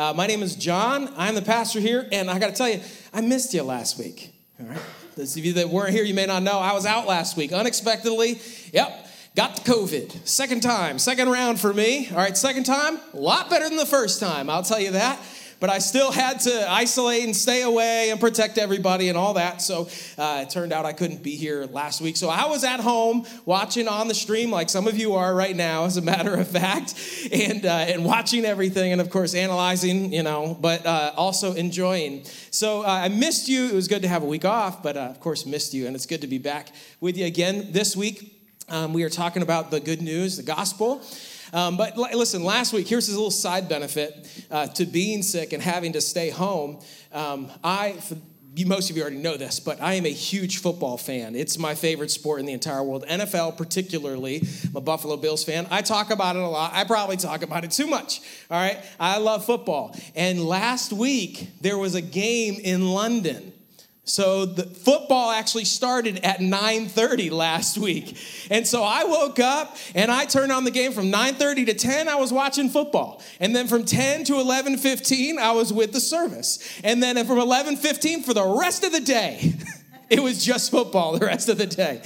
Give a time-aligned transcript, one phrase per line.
[0.00, 1.12] Uh, my name is John.
[1.18, 2.80] I'm the pastor here, and I got to tell you,
[3.12, 4.32] I missed you last week.
[4.58, 4.80] All right.
[5.14, 7.52] Those of you that weren't here, you may not know, I was out last week
[7.52, 8.40] unexpectedly.
[8.72, 10.26] Yep, got the COVID.
[10.26, 12.08] Second time, second round for me.
[12.12, 15.20] All right, second time, a lot better than the first time, I'll tell you that
[15.60, 19.62] but I still had to isolate and stay away and protect everybody and all that.
[19.62, 19.88] So
[20.18, 22.16] uh, it turned out I couldn't be here last week.
[22.16, 25.54] So I was at home watching on the stream, like some of you are right
[25.54, 26.94] now, as a matter of fact,
[27.30, 32.24] and uh, and watching everything, and of course analyzing, you know, but uh, also enjoying.
[32.50, 33.66] So uh, I missed you.
[33.66, 35.94] It was good to have a week off, but uh, of course missed you, and
[35.94, 36.68] it's good to be back
[37.00, 38.36] with you again this week.
[38.68, 41.02] Um, we are talking about the good news, the gospel.
[41.52, 45.52] Um, but l- listen, last week, here's a little side benefit uh, to being sick
[45.52, 46.80] and having to stay home.
[47.12, 48.16] Um, I, for,
[48.54, 51.36] you, most of you already know this, but I am a huge football fan.
[51.36, 53.04] It's my favorite sport in the entire world.
[53.06, 54.42] NFL, particularly.
[54.68, 55.66] I'm a Buffalo Bills fan.
[55.70, 56.72] I talk about it a lot.
[56.74, 58.20] I probably talk about it too much.
[58.50, 58.78] All right.
[58.98, 59.96] I love football.
[60.16, 63.49] And last week, there was a game in London.
[64.10, 68.16] So the football actually started at 9:30 last week.
[68.50, 72.08] And so I woke up and I turned on the game from 9:30 to 10
[72.08, 73.22] I was watching football.
[73.38, 76.58] And then from 10 to 11:15 I was with the service.
[76.82, 79.54] And then from 11:15 for the rest of the day
[80.10, 82.02] it was just football the rest of the day.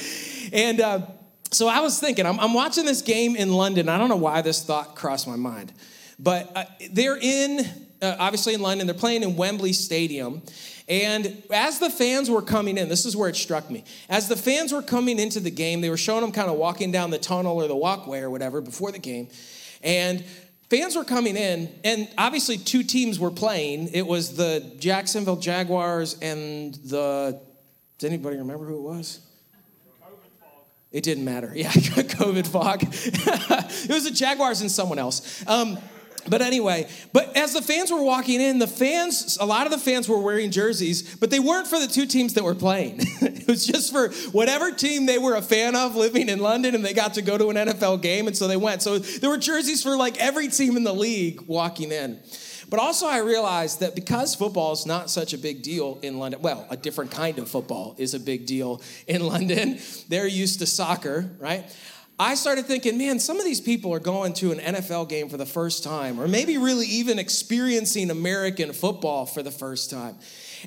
[0.53, 1.07] And uh,
[1.51, 3.89] so I was thinking, I'm, I'm, watching this game in London.
[3.89, 5.73] I don't know why this thought crossed my mind,
[6.19, 10.43] but uh, they're in, uh, obviously in London, they're playing in Wembley Stadium.
[10.89, 13.85] And as the fans were coming in, this is where it struck me.
[14.09, 16.93] As the fans were coming into the game, they were showing them kind of walking
[16.93, 19.29] down the tunnel or the walkway or whatever before the game.
[19.83, 20.25] And
[20.69, 23.89] fans were coming in, and obviously two teams were playing.
[23.95, 27.41] It was the Jacksonville Jaguars and the.
[27.99, 29.21] Does anybody remember who it was?
[30.95, 31.53] It didn't matter.
[31.55, 32.83] Yeah, COVID fog.
[32.83, 35.45] it was the Jaguars and someone else.
[35.47, 35.79] Um,
[36.29, 39.79] but anyway, but as the fans were walking in, the fans, a lot of the
[39.79, 42.97] fans were wearing jerseys, but they weren't for the two teams that were playing.
[43.21, 46.85] it was just for whatever team they were a fan of living in London and
[46.85, 48.83] they got to go to an NFL game, and so they went.
[48.83, 52.21] So there were jerseys for like every team in the league walking in.
[52.69, 56.43] But also, I realized that because football is not such a big deal in London,
[56.43, 59.79] well, a different kind of football is a big deal in London.
[60.09, 61.65] They're used to soccer, right?
[62.19, 65.37] I started thinking, man, some of these people are going to an NFL game for
[65.37, 70.17] the first time, or maybe really even experiencing American football for the first time.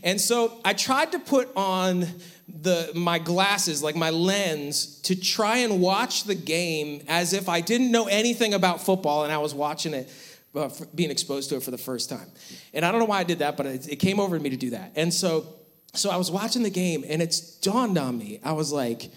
[0.03, 2.05] And so I tried to put on
[2.49, 7.61] the my glasses, like my lens, to try and watch the game as if I
[7.61, 10.11] didn't know anything about football and I was watching it,
[10.53, 12.29] uh, being exposed to it for the first time.
[12.73, 14.49] And I don't know why I did that, but it, it came over to me
[14.49, 14.91] to do that.
[14.95, 15.45] And so,
[15.93, 18.41] so I was watching the game, and it's dawned on me.
[18.43, 19.09] I was like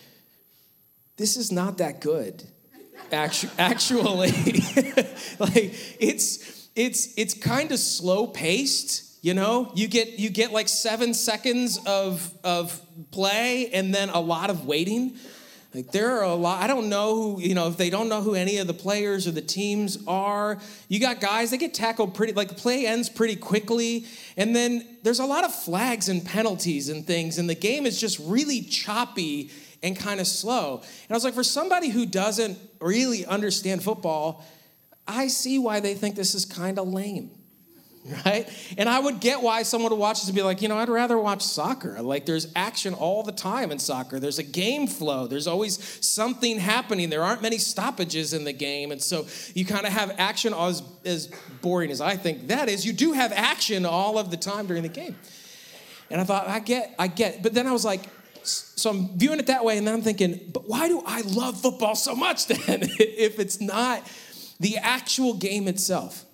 [1.20, 2.42] this is not that good.
[3.12, 4.02] Actu- actually,
[5.38, 9.22] like it's it's it's kind of slow paced.
[9.22, 14.20] You know, you get you get like seven seconds of of play and then a
[14.20, 15.18] lot of waiting.
[15.74, 16.62] Like there are a lot.
[16.62, 19.26] I don't know who you know if they don't know who any of the players
[19.26, 20.58] or the teams are.
[20.88, 24.06] You got guys they get tackled pretty like play ends pretty quickly,
[24.38, 28.00] and then there's a lot of flags and penalties and things, and the game is
[28.00, 29.50] just really choppy
[29.82, 30.78] and kind of slow.
[30.82, 34.44] And I was like, for somebody who doesn't really understand football,
[35.06, 37.30] I see why they think this is kind of lame.
[38.24, 38.48] Right?
[38.78, 40.88] And I would get why someone would watch this and be like, you know, I'd
[40.88, 42.00] rather watch soccer.
[42.00, 44.18] Like, there's action all the time in soccer.
[44.18, 45.26] There's a game flow.
[45.26, 47.10] There's always something happening.
[47.10, 48.90] There aren't many stoppages in the game.
[48.90, 51.26] And so you kind of have action as, as
[51.60, 52.86] boring as I think that is.
[52.86, 55.14] You do have action all of the time during the game.
[56.10, 57.42] And I thought, I get, I get.
[57.42, 58.00] But then I was like,
[58.42, 61.60] so I'm viewing it that way, and then I'm thinking, but why do I love
[61.60, 62.58] football so much then
[62.98, 64.10] if it's not
[64.58, 66.24] the actual game itself?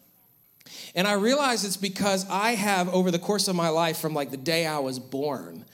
[0.95, 4.31] And I realize it's because I have, over the course of my life, from like
[4.31, 5.66] the day I was born,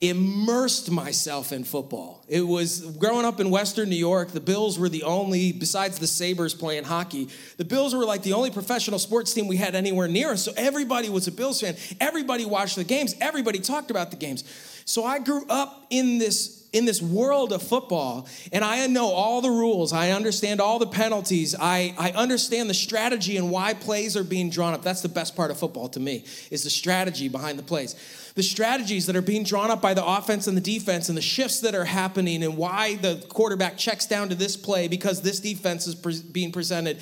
[0.00, 2.24] immersed myself in football.
[2.26, 6.06] It was growing up in Western New York, the Bills were the only, besides the
[6.06, 7.28] Sabres playing hockey,
[7.58, 10.42] the Bills were like the only professional sports team we had anywhere near us.
[10.42, 11.76] So everybody was a Bills fan.
[12.00, 13.14] Everybody watched the games.
[13.20, 14.42] Everybody talked about the games.
[14.84, 19.40] So I grew up in this in this world of football and I know all
[19.40, 19.92] the rules.
[19.92, 21.54] I understand all the penalties.
[21.58, 24.82] I, I understand the strategy and why plays are being drawn up.
[24.82, 27.94] That's the best part of football to me, is the strategy behind the plays.
[28.36, 31.22] The strategies that are being drawn up by the offense and the defense and the
[31.22, 35.40] shifts that are happening and why the quarterback checks down to this play because this
[35.40, 36.98] defense is pre- being presented.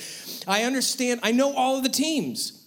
[0.47, 2.58] I understand, I know all of the teams.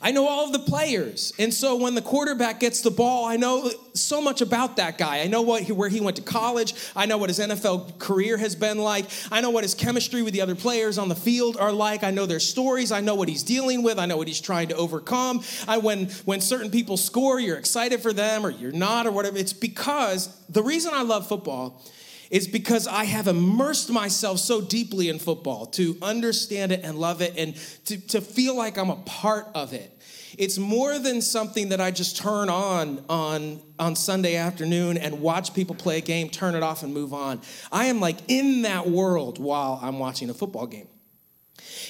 [0.00, 1.32] I know all of the players.
[1.38, 5.20] And so when the quarterback gets the ball, I know so much about that guy.
[5.20, 6.74] I know what he, where he went to college.
[6.94, 9.06] I know what his NFL career has been like.
[9.30, 12.04] I know what his chemistry with the other players on the field are like.
[12.04, 12.92] I know their stories.
[12.92, 13.98] I know what he's dealing with.
[13.98, 15.42] I know what he's trying to overcome.
[15.66, 19.36] I, when, when certain people score, you're excited for them or you're not or whatever.
[19.36, 21.82] It's because the reason I love football
[22.30, 27.22] is because I have immersed myself so deeply in football to understand it and love
[27.22, 27.54] it and
[27.86, 29.94] to, to feel like I'm a part of it.
[30.36, 35.54] It's more than something that I just turn on on on Sunday afternoon and watch
[35.54, 37.40] people play a game, turn it off and move on.
[37.72, 40.88] I am like in that world while I'm watching a football game.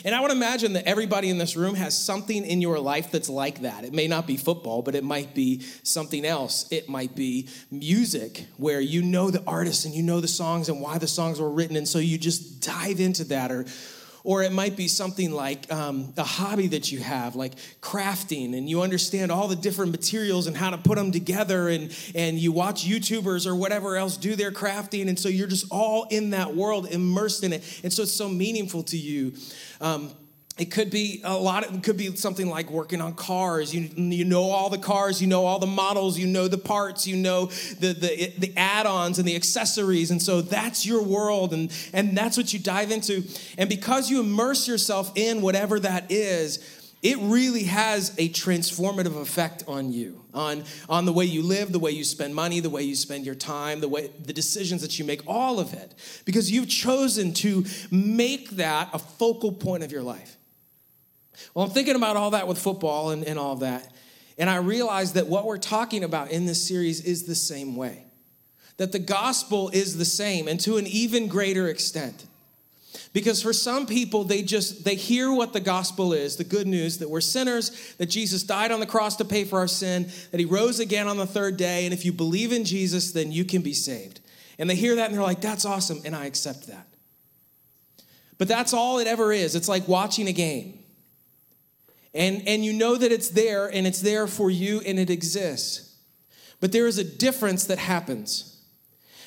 [0.05, 3.29] And I would imagine that everybody in this room has something in your life that's
[3.29, 3.85] like that.
[3.85, 6.67] It may not be football, but it might be something else.
[6.71, 10.81] It might be music, where you know the artists and you know the songs and
[10.81, 11.77] why the songs were written.
[11.77, 13.51] And so you just dive into that.
[13.51, 13.67] Or,
[14.25, 18.69] or it might be something like um, a hobby that you have, like crafting, and
[18.69, 22.53] you understand all the different materials and how to put them together, and, and you
[22.53, 26.55] watch YouTubers or whatever else do their crafting, and so you're just all in that
[26.55, 27.81] world, immersed in it.
[27.83, 29.35] And so it's so meaningful to you.
[29.81, 30.13] Um,
[30.59, 33.73] it could be a lot of, it could be something like working on cars.
[33.73, 37.07] You, you know all the cars you know all the models you know the parts
[37.07, 40.11] you know the, the, the add-ons and the accessories.
[40.11, 43.23] And so that's your world and, and that's what you dive into.
[43.57, 49.63] And because you immerse yourself in whatever that is it really has a transformative effect
[49.69, 52.83] on you on, on the way you live the way you spend money the way
[52.83, 55.95] you spend your time the way the decisions that you make all of it.
[56.25, 60.38] Because you've chosen to make that a focal point of your life
[61.55, 63.93] well, I'm thinking about all that with football and, and all that.
[64.39, 68.05] And I realized that what we're talking about in this series is the same way.
[68.77, 72.27] That the gospel is the same and to an even greater extent.
[73.13, 76.99] Because for some people, they just they hear what the gospel is, the good news
[76.99, 80.39] that we're sinners, that Jesus died on the cross to pay for our sin, that
[80.39, 83.45] he rose again on the third day, and if you believe in Jesus, then you
[83.45, 84.21] can be saved.
[84.59, 86.87] And they hear that and they're like, that's awesome, and I accept that.
[88.37, 89.55] But that's all it ever is.
[89.55, 90.79] It's like watching a game.
[92.15, 95.97] And, and you know that it's there and it's there for you and it exists.
[96.61, 98.61] But there is a difference that happens.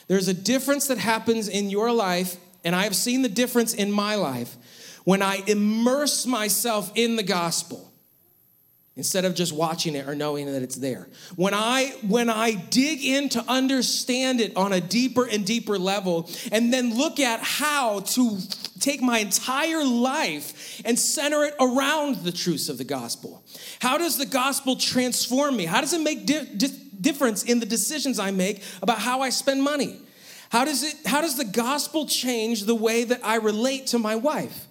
[0.08, 2.36] There's a difference that happens in your life,
[2.66, 4.58] and I have seen the difference in my life
[5.04, 7.92] when I immerse myself in the gospel
[8.98, 11.08] instead of just watching it or knowing that it's there
[11.38, 16.30] when i when i dig in to understand it on a deeper and deeper level
[16.52, 18.38] and then look at how to
[18.82, 23.44] take my entire life and center it around the truths of the gospel
[23.80, 27.66] how does the gospel transform me how does it make di- di- difference in the
[27.66, 30.00] decisions i make about how i spend money
[30.50, 34.16] how does it how does the gospel change the way that i relate to my
[34.16, 34.68] wife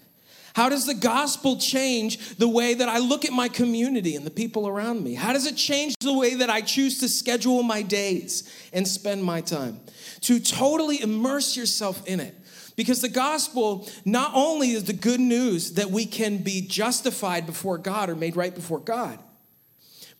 [0.55, 4.31] how does the gospel change the way that I look at my community and the
[4.31, 5.15] people around me?
[5.15, 9.23] How does it change the way that I choose to schedule my days and spend
[9.23, 9.81] my time?
[10.23, 12.35] To totally immerse yourself in it.
[12.81, 17.77] Because the gospel not only is the good news that we can be justified before
[17.77, 19.19] God or made right before God,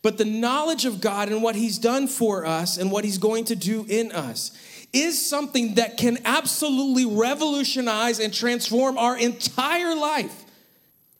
[0.03, 3.45] but the knowledge of God and what He's done for us and what He's going
[3.45, 4.55] to do in us
[4.93, 10.40] is something that can absolutely revolutionize and transform our entire life.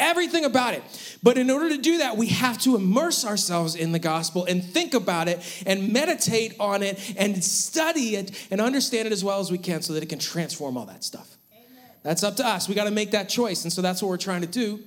[0.01, 0.81] Everything about it.
[1.21, 4.63] But in order to do that, we have to immerse ourselves in the gospel and
[4.63, 9.39] think about it and meditate on it and study it and understand it as well
[9.39, 11.37] as we can so that it can transform all that stuff.
[11.53, 11.83] Amen.
[12.01, 12.67] That's up to us.
[12.67, 13.63] We got to make that choice.
[13.63, 14.79] And so that's what we're trying to do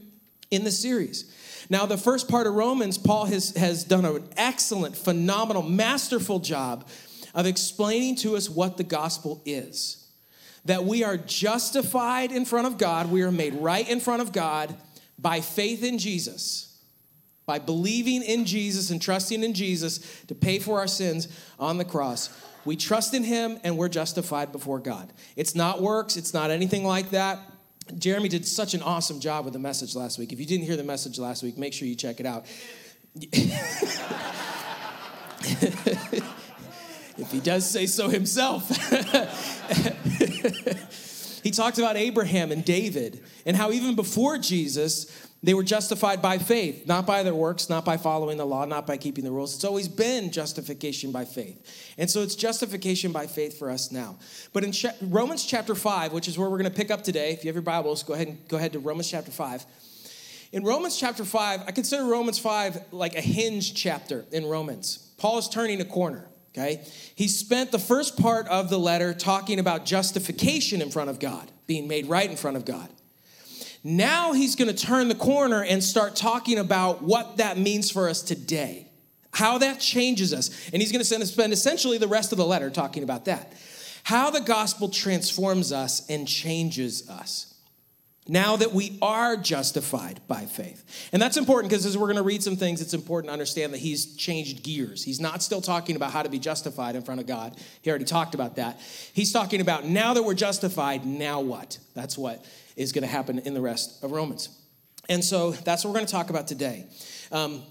[0.51, 1.33] in the series.
[1.71, 6.89] Now, the first part of Romans, Paul has, has done an excellent, phenomenal, masterful job
[7.37, 10.09] of explaining to us what the gospel is.
[10.65, 14.33] That we are justified in front of God, we are made right in front of
[14.33, 14.75] God
[15.19, 16.79] by faith in Jesus,
[17.47, 21.29] by believing in Jesus and trusting in Jesus to pay for our sins
[21.59, 22.31] on the cross.
[22.65, 25.13] We trust in Him and we're justified before God.
[25.37, 27.39] It's not works, it's not anything like that.
[27.99, 30.33] Jeremy did such an awesome job with the message last week.
[30.33, 32.47] If you didn't hear the message last week, make sure you check it out.
[37.19, 38.71] if he does say so himself.
[41.45, 46.39] he talked about Abraham and David and how even before Jesus, they were justified by
[46.39, 49.55] faith, not by their works, not by following the law, not by keeping the rules.
[49.55, 51.95] It's always been justification by faith.
[51.99, 54.17] And so it's justification by faith for us now.
[54.55, 54.73] But in
[55.03, 57.57] Romans chapter 5, which is where we're going to pick up today, if you have
[57.57, 59.67] your Bibles, go ahead and go ahead to Romans chapter 5.
[60.53, 65.11] In Romans chapter 5, I consider Romans 5 like a hinge chapter in Romans.
[65.19, 66.27] Paul is turning a corner.
[66.57, 66.87] Okay?
[67.15, 71.51] He spent the first part of the letter talking about justification in front of God,
[71.67, 72.89] being made right in front of God.
[73.83, 78.09] Now he's going to turn the corner and start talking about what that means for
[78.09, 78.89] us today,
[79.33, 80.71] how that changes us.
[80.73, 83.53] And he's going to spend essentially the rest of the letter talking about that.
[84.05, 87.54] How the gospel transforms us and changes us
[88.27, 91.09] now that we are justified by faith.
[91.13, 93.75] And that's important because as we're going to read some things, it's important to understand
[93.75, 95.05] that he's changed gears.
[95.05, 97.55] He's not still talking about how to be justified in front of God.
[97.83, 98.81] He already talked about that.
[99.13, 101.79] He's talking about now that we're justified, now what?
[101.95, 102.45] That's what
[102.77, 104.49] is going to happen in the rest of Romans.
[105.09, 106.87] And so that's what we're going to talk about today.
[107.31, 107.63] Um,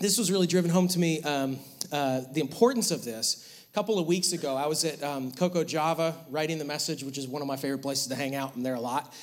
[0.00, 1.58] this was really driven home to me um,
[1.90, 3.66] uh, the importance of this.
[3.70, 7.16] A couple of weeks ago, I was at um, Coco Java writing the message, which
[7.16, 9.14] is one of my favorite places to hang out, and there a lot.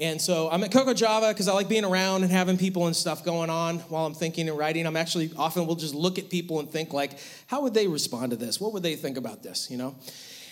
[0.00, 2.94] And so I'm at Coco Java because I like being around and having people and
[2.94, 4.86] stuff going on while I'm thinking and writing.
[4.86, 8.30] I'm actually often will just look at people and think like, how would they respond
[8.30, 8.60] to this?
[8.60, 9.68] What would they think about this?
[9.70, 9.96] You know.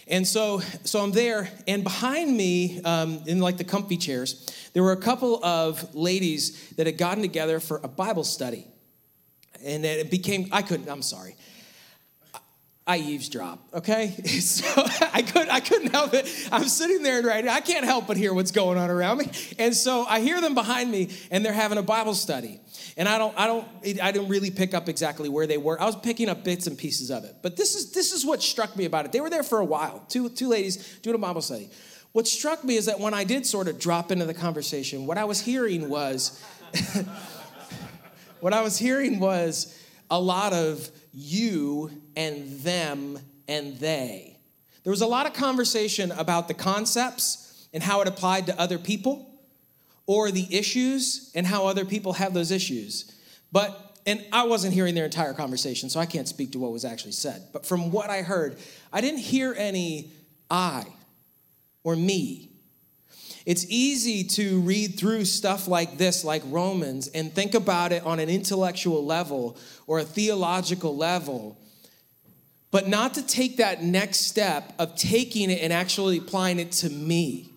[0.08, 4.84] And so, so I'm there, and behind me, um, in like the comfy chairs, there
[4.84, 8.68] were a couple of ladies that had gotten together for a Bible study,
[9.64, 10.48] and it became.
[10.52, 10.88] I couldn't.
[10.88, 11.34] I'm sorry.
[12.88, 14.14] I eavesdrop, okay?
[14.46, 14.64] So
[15.12, 16.26] I, could, I couldn't help it.
[16.52, 17.50] I'm sitting there and writing.
[17.50, 19.30] I can't help but hear what's going on around me.
[19.58, 22.60] And so I hear them behind me, and they're having a Bible study.
[22.96, 23.66] And I don't, I don't,
[24.00, 25.80] I didn't really pick up exactly where they were.
[25.80, 27.36] I was picking up bits and pieces of it.
[27.42, 29.12] But this is, this is what struck me about it.
[29.12, 31.70] They were there for a while, two, two ladies doing a Bible study.
[32.12, 35.18] What struck me is that when I did sort of drop into the conversation, what
[35.18, 36.42] I was hearing was,
[38.40, 39.76] what I was hearing was
[40.10, 44.38] a lot of you and them and they.
[44.82, 48.78] There was a lot of conversation about the concepts and how it applied to other
[48.78, 49.30] people
[50.06, 53.12] or the issues and how other people have those issues.
[53.52, 56.84] But, and I wasn't hearing their entire conversation, so I can't speak to what was
[56.84, 57.48] actually said.
[57.52, 58.58] But from what I heard,
[58.92, 60.12] I didn't hear any
[60.50, 60.84] I
[61.82, 62.50] or me.
[63.44, 68.18] It's easy to read through stuff like this, like Romans, and think about it on
[68.18, 69.56] an intellectual level
[69.86, 71.56] or a theological level,
[72.76, 76.90] but not to take that next step of taking it and actually applying it to
[76.90, 77.48] me.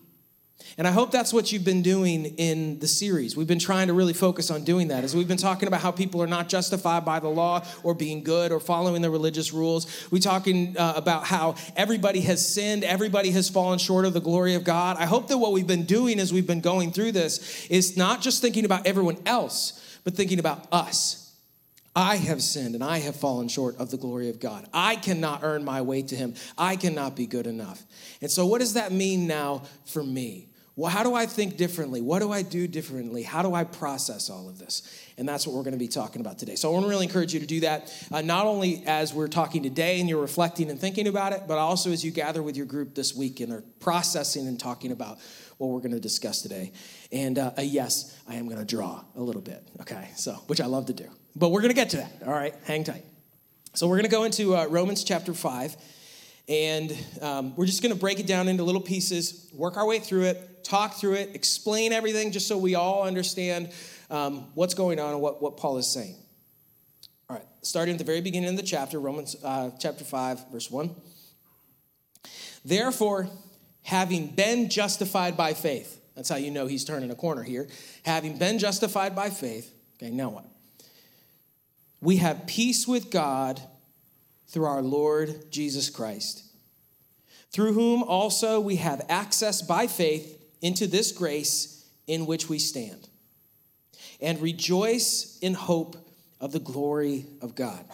[0.78, 3.36] And I hope that's what you've been doing in the series.
[3.36, 5.90] We've been trying to really focus on doing that as we've been talking about how
[5.90, 10.08] people are not justified by the law or being good or following the religious rules.
[10.10, 14.54] We're talking uh, about how everybody has sinned, everybody has fallen short of the glory
[14.54, 14.96] of God.
[14.98, 18.22] I hope that what we've been doing as we've been going through this is not
[18.22, 21.29] just thinking about everyone else, but thinking about us.
[21.94, 24.66] I have sinned and I have fallen short of the glory of God.
[24.72, 26.34] I cannot earn my way to Him.
[26.56, 27.84] I cannot be good enough.
[28.20, 30.50] And so, what does that mean now for me?
[30.76, 32.00] Well, how do I think differently?
[32.00, 33.22] What do I do differently?
[33.22, 34.82] How do I process all of this?
[35.18, 36.54] And that's what we're going to be talking about today.
[36.54, 39.28] So I want to really encourage you to do that, uh, not only as we're
[39.28, 42.56] talking today and you're reflecting and thinking about it, but also as you gather with
[42.56, 45.18] your group this week and are processing and talking about
[45.58, 46.72] what we're going to discuss today.
[47.12, 50.08] And uh, yes, I am going to draw a little bit, okay?
[50.16, 51.10] So, which I love to do.
[51.36, 52.54] But we're going to get to that, all right?
[52.64, 53.04] Hang tight.
[53.74, 55.76] So we're going to go into uh, Romans chapter 5.
[56.48, 60.00] And um, we're just going to break it down into little pieces, work our way
[60.00, 63.70] through it, talk through it, explain everything just so we all understand
[64.10, 66.16] um, what's going on and what, what Paul is saying.
[67.28, 70.68] All right, starting at the very beginning of the chapter, Romans uh, chapter 5, verse
[70.68, 70.90] 1.
[72.64, 73.28] Therefore,
[73.82, 77.68] having been justified by faith, that's how you know he's turning a corner here.
[78.02, 80.44] Having been justified by faith, okay, now what?
[82.00, 83.60] We have peace with God
[84.48, 86.44] through our Lord Jesus Christ,
[87.52, 93.08] through whom also we have access by faith into this grace in which we stand,
[94.20, 95.96] and rejoice in hope
[96.40, 97.84] of the glory of God.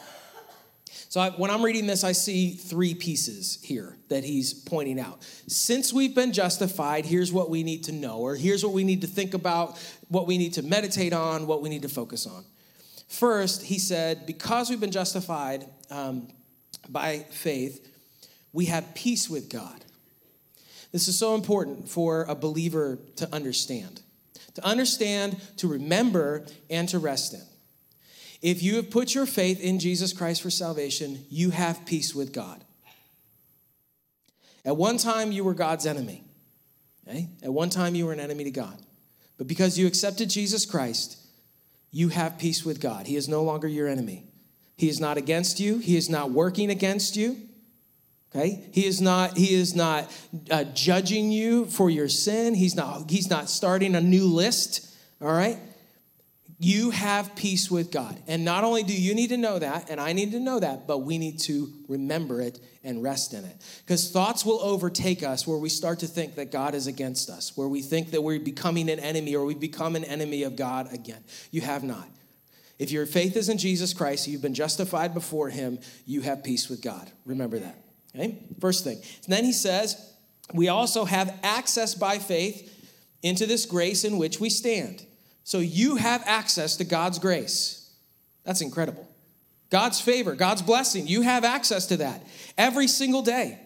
[1.08, 5.22] So I, when I'm reading this, I see three pieces here that he's pointing out.
[5.46, 9.00] Since we've been justified, here's what we need to know, or here's what we need
[9.00, 12.44] to think about, what we need to meditate on, what we need to focus on.
[13.06, 16.28] First, he said, because we've been justified, um,
[16.88, 17.86] by faith,
[18.52, 19.84] we have peace with God.
[20.92, 24.00] This is so important for a believer to understand.
[24.54, 27.42] To understand, to remember, and to rest in.
[28.42, 32.32] If you have put your faith in Jesus Christ for salvation, you have peace with
[32.32, 32.64] God.
[34.64, 36.24] At one time, you were God's enemy.
[37.06, 37.28] Okay?
[37.42, 38.78] At one time, you were an enemy to God.
[39.38, 41.18] But because you accepted Jesus Christ,
[41.96, 43.06] you have peace with God.
[43.06, 44.26] He is no longer your enemy.
[44.76, 45.78] He is not against you.
[45.78, 47.38] He is not working against you.
[48.34, 48.68] Okay?
[48.70, 50.12] He is not, he is not
[50.50, 52.52] uh, judging you for your sin.
[52.52, 54.94] He's not, he's not starting a new list.
[55.22, 55.56] All right?
[56.58, 58.18] You have peace with God.
[58.26, 60.86] And not only do you need to know that, and I need to know that,
[60.86, 63.56] but we need to remember it and rest in it.
[63.84, 67.56] Because thoughts will overtake us where we start to think that God is against us,
[67.56, 70.92] where we think that we're becoming an enemy or we become an enemy of God
[70.94, 71.22] again.
[71.50, 72.08] You have not.
[72.78, 76.68] If your faith is in Jesus Christ, you've been justified before him, you have peace
[76.68, 77.10] with God.
[77.24, 77.76] Remember that.
[78.14, 78.38] Okay?
[78.60, 78.96] First thing.
[78.96, 80.12] And then he says,
[80.54, 82.72] we also have access by faith
[83.22, 85.04] into this grace in which we stand.
[85.46, 87.88] So you have access to God's grace.
[88.42, 89.06] That's incredible.
[89.70, 92.20] God's favor, God's blessing, you have access to that
[92.58, 93.60] every single day.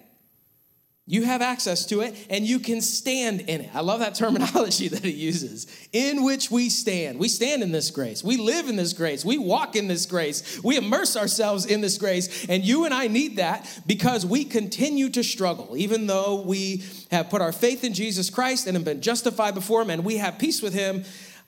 [1.07, 3.71] You have access to it and you can stand in it.
[3.75, 5.67] I love that terminology that he uses.
[5.95, 7.19] In which we stand.
[7.19, 8.23] We stand in this grace.
[8.23, 9.25] We live in this grace.
[9.25, 10.63] We walk in this grace.
[10.63, 12.47] We immerse ourselves in this grace.
[12.47, 15.79] And you and I need that because we continue to struggle.
[15.79, 19.81] Even though we have put our faith in Jesus Christ and have been justified before
[19.81, 21.05] him and we have peace with him,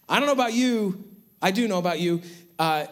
[0.08, 1.04] I don't know about you.
[1.40, 2.22] I do know about you.
[2.58, 2.86] Uh,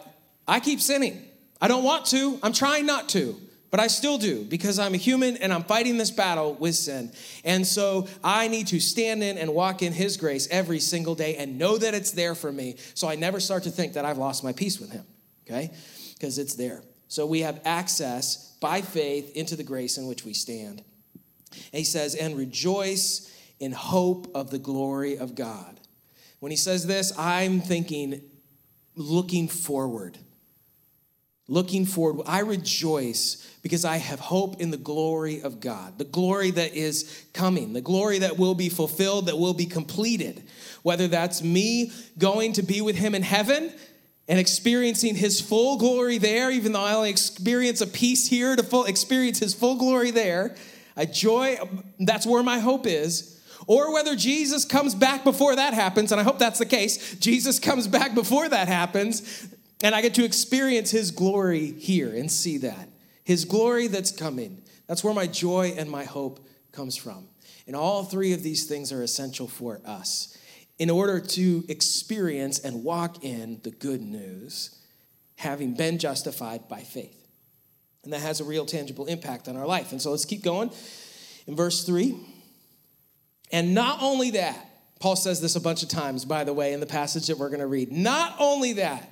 [0.47, 1.25] I keep sinning.
[1.61, 2.39] I don't want to.
[2.41, 3.39] I'm trying not to,
[3.69, 7.11] but I still do because I'm a human and I'm fighting this battle with sin.
[7.45, 11.35] And so I need to stand in and walk in His grace every single day
[11.35, 14.17] and know that it's there for me so I never start to think that I've
[14.17, 15.05] lost my peace with Him,
[15.47, 15.71] okay?
[16.13, 16.81] Because it's there.
[17.07, 20.83] So we have access by faith into the grace in which we stand.
[21.51, 25.80] And he says, and rejoice in hope of the glory of God.
[26.41, 28.19] When he says this, I'm thinking,
[28.95, 30.17] looking forward.
[31.47, 32.25] Looking forward.
[32.27, 37.25] I rejoice because I have hope in the glory of God, the glory that is
[37.35, 40.41] coming, the glory that will be fulfilled, that will be completed.
[40.81, 43.71] Whether that's me going to be with him in heaven
[44.27, 48.63] and experiencing his full glory there, even though I only experience a piece here to
[48.63, 50.55] full, experience his full glory there.
[50.97, 51.59] I joy,
[51.99, 53.40] that's where my hope is
[53.71, 57.15] or whether Jesus comes back before that happens, and I hope that's the case.
[57.15, 59.47] Jesus comes back before that happens,
[59.81, 62.89] and I get to experience his glory here and see that.
[63.23, 64.61] His glory that's coming.
[64.87, 67.29] That's where my joy and my hope comes from.
[67.65, 70.37] And all three of these things are essential for us
[70.77, 74.81] in order to experience and walk in the good news,
[75.37, 77.25] having been justified by faith.
[78.03, 79.93] And that has a real tangible impact on our life.
[79.93, 80.71] And so let's keep going.
[81.47, 82.17] In verse 3,
[83.51, 84.67] and not only that,
[84.99, 87.49] Paul says this a bunch of times, by the way, in the passage that we're
[87.49, 87.91] going to read.
[87.91, 89.09] Not only that,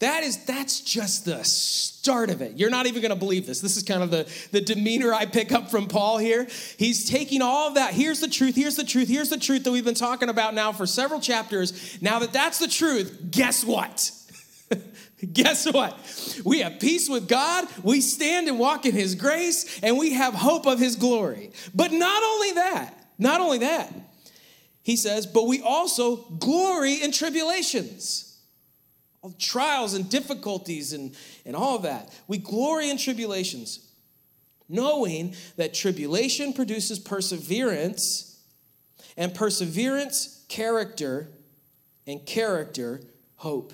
[0.00, 2.58] that is that's just the start of it.
[2.58, 3.60] You're not even going to believe this.
[3.60, 6.46] This is kind of the, the demeanor I pick up from Paul here.
[6.76, 7.94] He's taking all of that.
[7.94, 8.56] Here's the truth.
[8.56, 9.08] Here's the truth.
[9.08, 11.98] Here's the truth that we've been talking about now for several chapters.
[12.02, 14.10] Now that that's the truth, guess what?
[15.32, 15.98] Guess what?
[16.44, 20.34] We have peace with God, we stand and walk in His grace, and we have
[20.34, 21.52] hope of His glory.
[21.74, 23.92] But not only that, not only that,
[24.82, 28.38] he says, but we also glory in tribulations,
[29.20, 32.14] all trials and difficulties and, and all that.
[32.28, 33.80] We glory in tribulations,
[34.68, 38.40] knowing that tribulation produces perseverance,
[39.16, 41.28] and perseverance, character,
[42.06, 43.00] and character,
[43.36, 43.72] hope.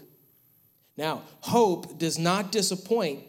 [0.96, 3.24] Now, hope does not disappoint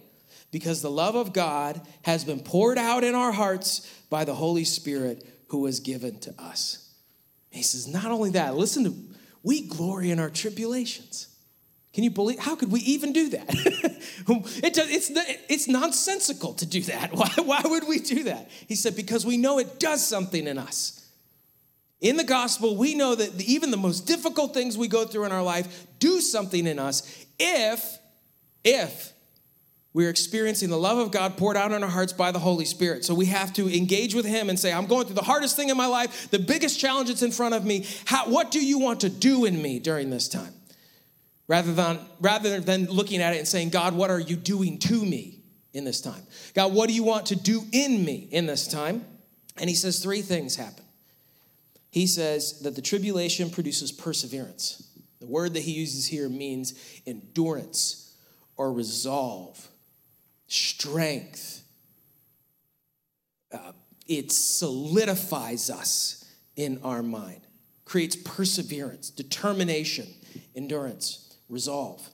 [0.52, 4.63] because the love of God has been poured out in our hearts by the Holy
[4.63, 6.89] Spirit who was given to us.
[7.52, 8.96] he says, not only that, listen to,
[9.44, 11.28] we glory in our tribulations.
[11.94, 12.39] Can you believe?
[12.39, 13.46] How could we even do that?
[13.50, 15.12] it it's,
[15.48, 17.13] it's nonsensical to do that.
[17.13, 18.50] Why, why would we do that?
[18.68, 21.08] He said, because we know it does something in us.
[22.02, 25.32] In the gospel, we know that even the most difficult things we go through in
[25.32, 28.00] our life do something in us if,
[28.63, 29.13] if
[29.93, 33.06] we're experiencing the love of God poured out on our hearts by the Holy Spirit.
[33.06, 35.69] So we have to engage with Him and say, I'm going through the hardest thing
[35.69, 37.86] in my life, the biggest challenge that's in front of me.
[38.06, 40.53] How, what do you want to do in me during this time?
[41.47, 45.06] Rather than, rather than looking at it and saying, God, what are you doing to
[45.06, 45.41] me
[45.73, 46.23] in this time?
[46.56, 49.06] God, what do you want to do in me in this time?
[49.58, 50.86] And He says three things happen.
[51.91, 54.88] He says that the tribulation produces perseverance.
[55.19, 56.73] The word that He uses here means
[57.06, 58.15] endurance
[58.58, 59.69] or resolve
[60.54, 61.63] strength.
[63.52, 63.72] Uh,
[64.08, 67.42] it solidifies us in our mind,
[67.86, 70.08] creates perseverance, determination,
[70.56, 72.08] endurance, resolve.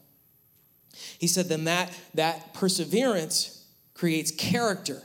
[1.18, 5.02] He said, then that, that perseverance creates character.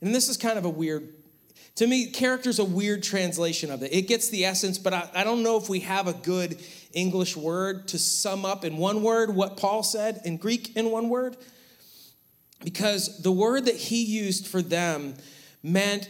[0.00, 1.08] And this is kind of a weird,
[1.76, 3.92] to me, character is a weird translation of it.
[3.92, 7.36] It gets the essence, but I, I don't know if we have a good English
[7.36, 11.36] word to sum up in one word what Paul said in Greek in one word
[12.64, 15.14] because the word that he used for them
[15.62, 16.08] meant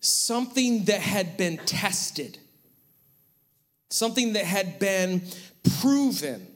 [0.00, 2.38] something that had been tested,
[3.90, 5.22] something that had been
[5.80, 6.46] proven,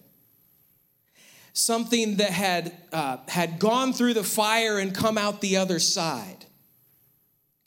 [1.53, 6.45] something that had, uh, had gone through the fire and come out the other side.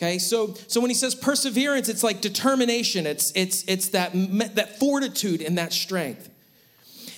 [0.01, 4.11] Okay, so, so when he says perseverance, it's like determination, it's, it's, it's that,
[4.55, 6.30] that fortitude and that strength.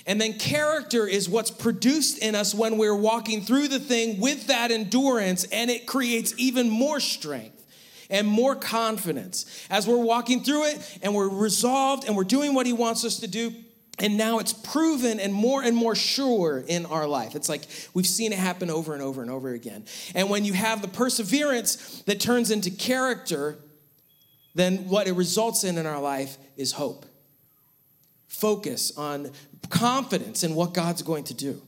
[0.06, 4.48] And then character is what's produced in us when we're walking through the thing with
[4.48, 7.64] that endurance, and it creates even more strength
[8.10, 9.66] and more confidence.
[9.70, 13.20] As we're walking through it and we're resolved and we're doing what He wants us
[13.20, 13.54] to do,
[13.98, 17.34] and now it's proven and more and more sure in our life.
[17.34, 17.62] It's like
[17.94, 19.84] we've seen it happen over and over and over again.
[20.14, 23.56] And when you have the perseverance that turns into character,
[24.54, 27.06] then what it results in in our life is hope.
[28.26, 29.30] Focus on
[29.70, 31.62] confidence in what God's going to do,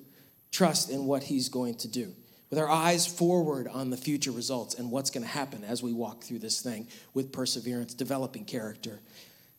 [0.51, 2.13] trust in what He's going to do.
[2.51, 5.93] With our eyes forward on the future results and what's going to happen as we
[5.93, 9.01] walk through this thing with perseverance, developing character,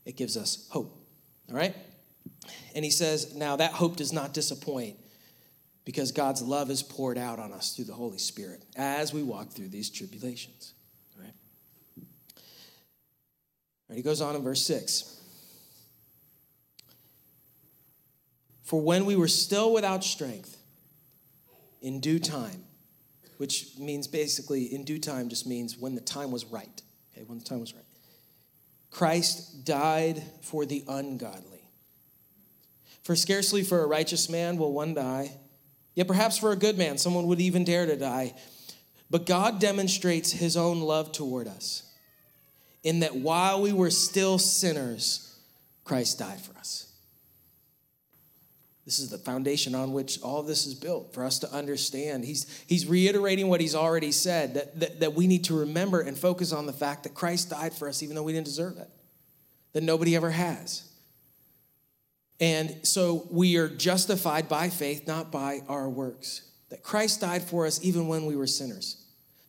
[0.06, 0.98] it gives us hope.
[1.50, 1.76] All right?
[2.76, 4.98] And he says, Now that hope does not disappoint
[5.84, 9.52] because God's love is poured out on us through the Holy Spirit as we walk
[9.52, 10.74] through these tribulations.
[11.16, 11.34] All right?
[11.98, 12.04] All
[13.90, 15.17] right, he goes on in verse 6.
[18.68, 20.58] For when we were still without strength,
[21.82, 22.66] in due time,
[23.38, 26.82] which means basically in due time just means when the time was right.
[27.14, 27.86] Okay, when the time was right.
[28.92, 31.62] Christ died for the ungodly.
[33.04, 35.32] For scarcely for a righteous man will one die,
[35.96, 38.34] yet perhaps for a good man someone would even dare to die.
[39.10, 41.90] But God demonstrates his own love toward us
[42.84, 45.40] in that while we were still sinners,
[45.86, 46.87] Christ died for us.
[48.88, 52.24] This is the foundation on which all this is built for us to understand.
[52.24, 56.18] He's, he's reiterating what he's already said that, that, that we need to remember and
[56.18, 58.88] focus on the fact that Christ died for us even though we didn't deserve it,
[59.74, 60.90] that nobody ever has.
[62.40, 66.50] And so we are justified by faith, not by our works.
[66.70, 69.04] That Christ died for us even when we were sinners.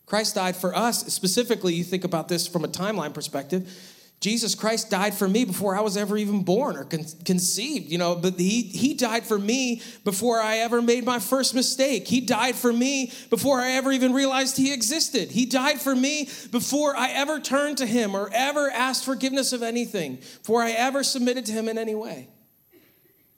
[0.04, 3.72] Christ died for us, specifically, you think about this from a timeline perspective.
[4.20, 7.98] Jesus Christ died for me before I was ever even born or con- conceived, you
[7.98, 12.08] know, but he, he died for me before I ever made my first mistake.
[12.08, 15.30] He died for me before I ever even realized he existed.
[15.30, 19.62] He died for me before I ever turned to him or ever asked forgiveness of
[19.62, 22.28] anything, before I ever submitted to him in any way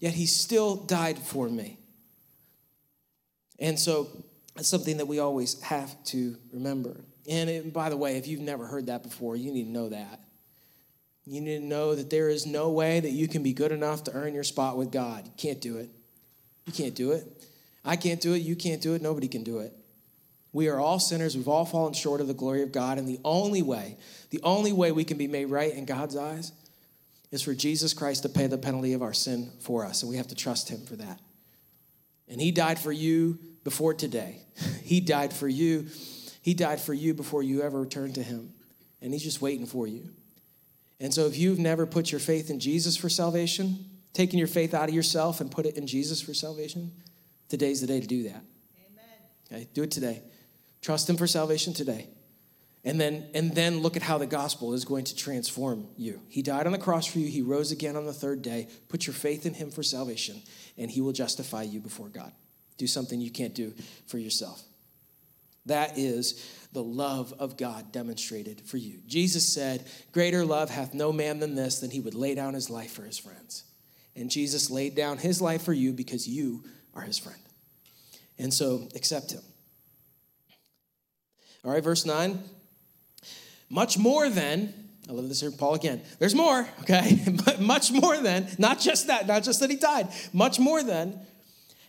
[0.01, 1.79] yet he still died for me.
[3.59, 4.09] And so
[4.57, 7.05] it's something that we always have to remember.
[7.29, 9.91] And it, by the way, if you've never heard that before, you need to know
[9.91, 10.21] that.
[11.31, 14.03] You need to know that there is no way that you can be good enough
[14.05, 15.27] to earn your spot with God.
[15.27, 15.89] You can't do it.
[16.67, 17.25] You can't do it.
[17.85, 18.39] I can't do it.
[18.39, 19.01] You can't do it.
[19.01, 19.73] Nobody can do it.
[20.53, 21.37] We are all sinners.
[21.37, 22.99] We've all fallen short of the glory of God.
[22.99, 23.97] And the only way,
[24.31, 26.51] the only way we can be made right in God's eyes
[27.31, 30.17] is for Jesus Christ to pay the penalty of our sin for us, and we
[30.17, 31.21] have to trust Him for that.
[32.29, 34.43] And He died for you before today.
[34.83, 35.87] He died for you.
[36.43, 38.53] He died for you before you ever turned to Him,
[39.01, 40.09] and He's just waiting for you.
[41.01, 44.75] And so, if you've never put your faith in Jesus for salvation, taken your faith
[44.75, 46.93] out of yourself and put it in Jesus for salvation,
[47.49, 48.43] today's the day to do that.
[48.93, 49.17] Amen.
[49.51, 50.23] Okay, do it today.
[50.83, 52.09] Trust Him for salvation today.
[52.83, 56.21] And then, and then look at how the gospel is going to transform you.
[56.29, 57.29] He died on the cross for you.
[57.29, 58.69] He rose again on the third day.
[58.89, 60.43] Put your faith in him for salvation,
[60.79, 62.33] and he will justify you before God.
[62.79, 63.75] Do something you can't do
[64.07, 64.63] for yourself.
[65.67, 69.01] That is the love of God demonstrated for you.
[69.07, 72.71] Jesus said, Greater love hath no man than this, than he would lay down his
[72.71, 73.65] life for his friends.
[74.15, 77.41] And Jesus laid down his life for you because you are his friend.
[78.39, 79.43] And so accept him.
[81.65, 82.43] All right, verse 9.
[83.69, 84.73] Much more than,
[85.09, 86.03] I love this here, Paul again.
[86.19, 87.25] There's more, okay?
[87.61, 91.21] much more than, not just that, not just that he died, much more than,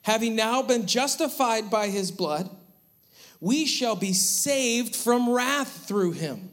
[0.04, 2.50] having now been justified by his blood,
[3.41, 6.51] we shall be saved from wrath through him.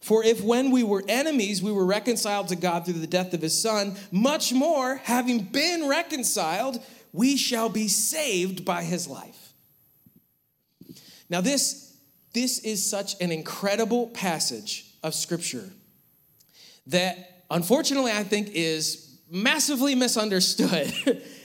[0.00, 3.42] For if when we were enemies, we were reconciled to God through the death of
[3.42, 6.80] his son, much more, having been reconciled,
[7.12, 9.52] we shall be saved by his life.
[11.28, 11.96] Now, this
[12.32, 15.68] this is such an incredible passage of Scripture
[16.86, 20.92] that unfortunately I think is massively misunderstood.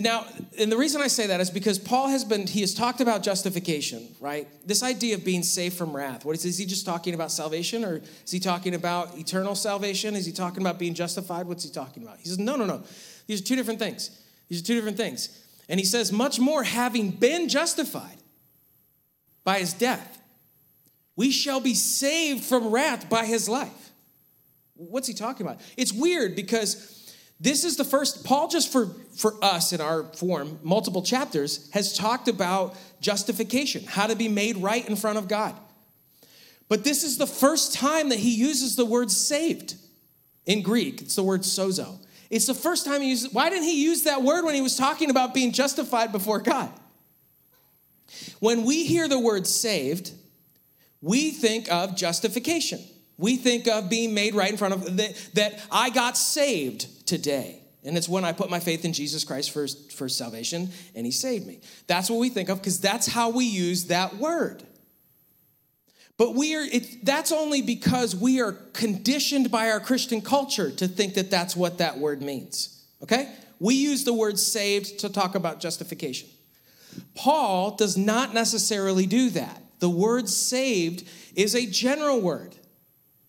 [0.00, 0.26] now,
[0.58, 3.22] and the reason I say that is because Paul has been, he has talked about
[3.22, 4.46] justification, right?
[4.66, 6.24] This idea of being saved from wrath.
[6.24, 10.14] What is, is he just talking about salvation or is he talking about eternal salvation?
[10.14, 11.46] Is he talking about being justified?
[11.46, 12.18] What's he talking about?
[12.18, 12.82] He says, no, no, no.
[13.26, 14.10] These are two different things.
[14.48, 15.44] These are two different things.
[15.68, 18.16] And he says, much more having been justified
[19.44, 20.20] by his death.
[21.16, 23.90] We shall be saved from wrath by his life.
[24.74, 25.60] What's he talking about?
[25.76, 26.97] It's weird because
[27.40, 31.96] This is the first, Paul, just for, for us in our form, multiple chapters, has
[31.96, 35.54] talked about justification, how to be made right in front of God.
[36.68, 39.76] But this is the first time that he uses the word saved
[40.46, 41.00] in Greek.
[41.00, 41.98] It's the word sozo.
[42.28, 44.76] It's the first time he uses Why didn't he use that word when he was
[44.76, 46.70] talking about being justified before God?
[48.40, 50.12] When we hear the word saved,
[51.00, 52.80] we think of justification.
[53.16, 57.62] We think of being made right in front of that, that I got saved today.
[57.84, 61.12] And it's when I put my faith in Jesus Christ for, for salvation and he
[61.12, 61.60] saved me.
[61.86, 64.62] That's what we think of because that's how we use that word.
[66.18, 70.88] But we are, it, that's only because we are conditioned by our Christian culture to
[70.88, 72.84] think that that's what that word means.
[73.02, 73.32] Okay?
[73.60, 76.28] We use the word saved to talk about justification.
[77.14, 79.62] Paul does not necessarily do that.
[79.78, 82.56] The word saved is a general word.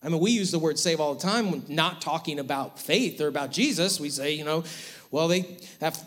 [0.02, 3.20] I mean, we use the word save all the time when not talking about faith
[3.20, 4.00] or about Jesus.
[4.00, 4.64] We say, you know,
[5.10, 5.42] well, they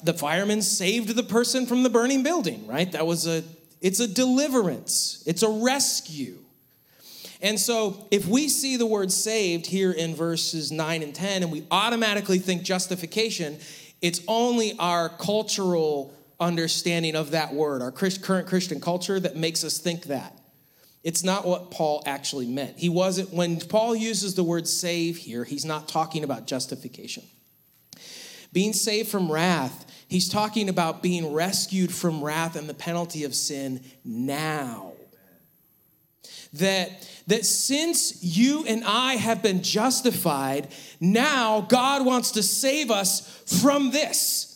[0.04, 2.92] the firemen saved the person from the burning building, right?
[2.92, 3.44] That was a,
[3.82, 6.38] it's a deliverance, it's a rescue.
[7.42, 11.52] And so, if we see the word saved here in verses 9 and 10, and
[11.52, 13.60] we automatically think justification,
[14.02, 19.78] it's only our cultural understanding of that word, our current Christian culture, that makes us
[19.78, 20.40] think that.
[21.04, 22.80] It's not what Paul actually meant.
[22.80, 27.24] He wasn't, when Paul uses the word save here, he's not talking about justification.
[28.54, 33.36] Being saved from wrath, he's talking about being rescued from wrath and the penalty of
[33.36, 34.94] sin now.
[36.54, 40.68] That, that since you and I have been justified,
[41.02, 44.53] now God wants to save us from this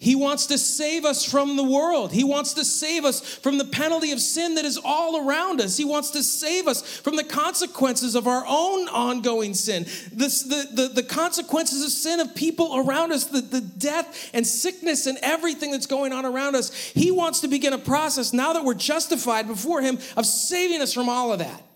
[0.00, 2.12] he wants to save us from the world.
[2.12, 5.76] He wants to save us from the penalty of sin that is all around us.
[5.76, 10.68] He wants to save us from the consequences of our own ongoing sin, this, the,
[10.72, 15.18] the, the consequences of sin of people around us, the, the death and sickness and
[15.20, 16.72] everything that's going on around us.
[16.72, 20.94] He wants to begin a process now that we're justified before Him of saving us
[20.94, 21.67] from all of that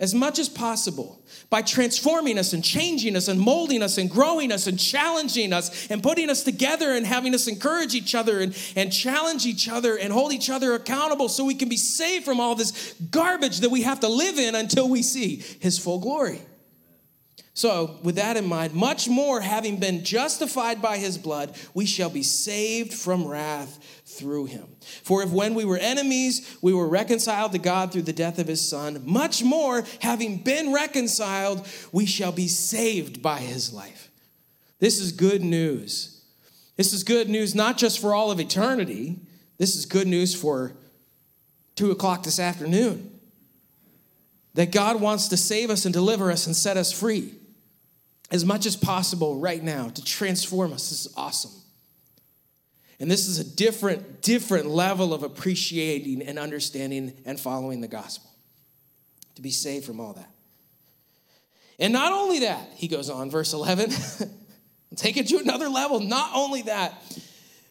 [0.00, 4.50] as much as possible by transforming us and changing us and molding us and growing
[4.50, 8.56] us and challenging us and putting us together and having us encourage each other and,
[8.74, 12.40] and challenge each other and hold each other accountable so we can be saved from
[12.40, 16.40] all this garbage that we have to live in until we see his full glory.
[17.52, 22.08] So, with that in mind, much more having been justified by his blood, we shall
[22.08, 24.68] be saved from wrath through him.
[25.02, 28.46] For if when we were enemies, we were reconciled to God through the death of
[28.46, 34.10] his son, much more, having been reconciled, we shall be saved by his life.
[34.78, 36.24] This is good news.
[36.76, 39.18] This is good news not just for all of eternity,
[39.58, 40.72] this is good news for
[41.74, 43.18] two o'clock this afternoon.
[44.54, 47.34] That God wants to save us and deliver us and set us free
[48.30, 50.90] as much as possible right now to transform us.
[50.90, 51.50] This is awesome.
[53.00, 58.30] And this is a different, different level of appreciating and understanding and following the gospel
[59.36, 60.28] to be saved from all that.
[61.78, 63.90] And not only that, he goes on, verse 11,
[64.96, 65.98] take it to another level.
[65.98, 66.94] Not only that,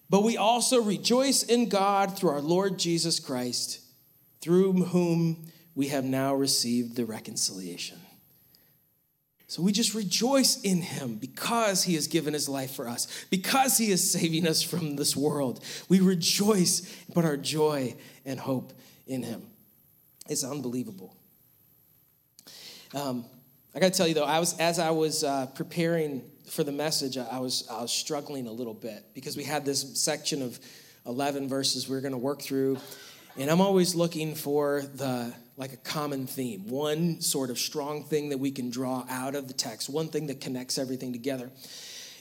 [0.09, 3.81] but we also rejoice in God through our Lord Jesus Christ,
[4.41, 5.45] through whom
[5.75, 7.98] we have now received the reconciliation.
[9.49, 13.79] So we just rejoice in him because he has given his life for us, because
[13.79, 15.63] he is saving us from this world.
[15.89, 18.73] We rejoice and put our joy and hope
[19.07, 19.41] in him.
[20.29, 21.15] It's unbelievable.
[22.93, 23.25] Um,
[23.73, 26.71] I got to tell you though, I was as I was uh, preparing for the
[26.71, 30.59] message, I was I was struggling a little bit because we had this section of
[31.07, 32.77] 11 verses we are going to work through,
[33.35, 38.29] and I'm always looking for the like a common theme, one sort of strong thing
[38.29, 41.51] that we can draw out of the text, one thing that connects everything together.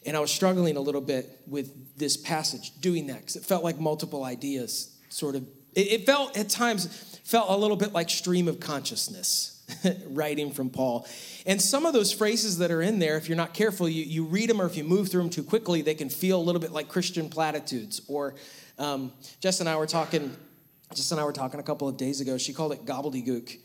[0.04, 3.62] And I was struggling a little bit with this passage, doing that, because it felt
[3.62, 6.86] like multiple ideas sort of, it, it felt at times,
[7.22, 9.54] felt a little bit like stream of consciousness.
[10.06, 11.06] writing from Paul.
[11.44, 14.24] And some of those phrases that are in there, if you're not careful, you, you
[14.24, 16.58] read them or if you move through them too quickly, they can feel a little
[16.58, 18.00] bit like Christian platitudes.
[18.08, 18.34] Or
[18.78, 20.34] um, Jess and I were talking
[20.94, 22.38] Jess and I were talking a couple of days ago.
[22.38, 23.58] She called it gobbledygook.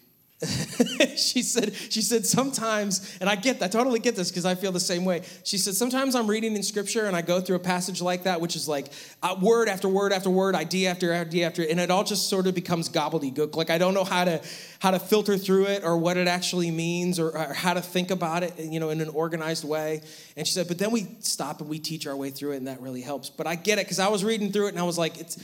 [1.15, 4.55] she said, she said, sometimes, and I get that, I totally get this because I
[4.55, 5.21] feel the same way.
[5.43, 8.41] She said, sometimes I'm reading in scripture and I go through a passage like that,
[8.41, 8.88] which is like
[9.21, 12.47] uh, word after word after word, idea after idea after, and it all just sort
[12.47, 13.55] of becomes gobbledygook.
[13.55, 14.41] Like I don't know how to
[14.79, 18.12] how to filter through it or what it actually means or, or how to think
[18.12, 20.01] about it, you know, in an organized way.
[20.36, 22.67] And she said, but then we stop and we teach our way through it, and
[22.67, 23.29] that really helps.
[23.29, 25.38] But I get it because I was reading through it and I was like, it's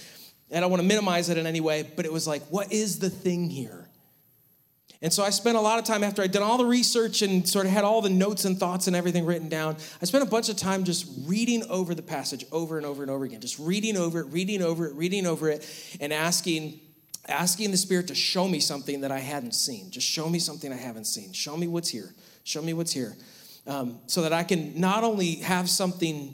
[0.55, 2.99] I don't want to minimize it in any way, but it was like, what is
[2.99, 3.89] the thing here?
[5.01, 7.47] And so I spent a lot of time after I'd done all the research and
[7.47, 9.77] sort of had all the notes and thoughts and everything written down.
[10.01, 13.09] I spent a bunch of time just reading over the passage over and over and
[13.09, 16.81] over again, just reading over it, reading over it, reading over it, and asking
[17.29, 19.91] asking the Spirit to show me something that I hadn't seen.
[19.91, 21.31] Just show me something I haven't seen.
[21.31, 22.13] Show me what's here.
[22.43, 23.15] Show me what's here.
[23.67, 26.33] Um, so that I can not only have something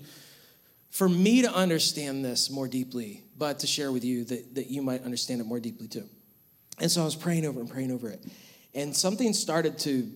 [0.89, 4.81] for me to understand this more deeply, but to share with you that, that you
[4.81, 6.07] might understand it more deeply too.
[6.79, 8.21] And so I was praying over and praying over it.
[8.73, 10.11] And something started to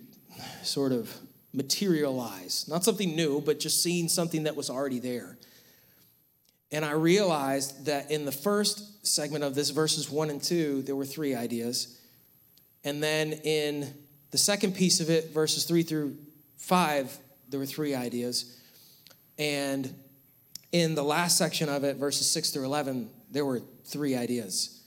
[0.64, 1.14] sort of
[1.54, 2.66] materialize.
[2.68, 5.38] Not something new, but just seeing something that was already there.
[6.72, 10.96] And I realized that in the first segment of this, verses one and two, there
[10.96, 12.00] were three ideas.
[12.84, 13.94] And then in
[14.32, 16.18] the second piece of it, verses three through
[16.58, 17.18] five,
[17.50, 18.56] there were three ideas.
[19.40, 19.94] And
[20.72, 24.82] in the last section of it, verses six through 11, there were three ideas.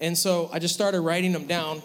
[0.00, 1.82] And so I just started writing them down,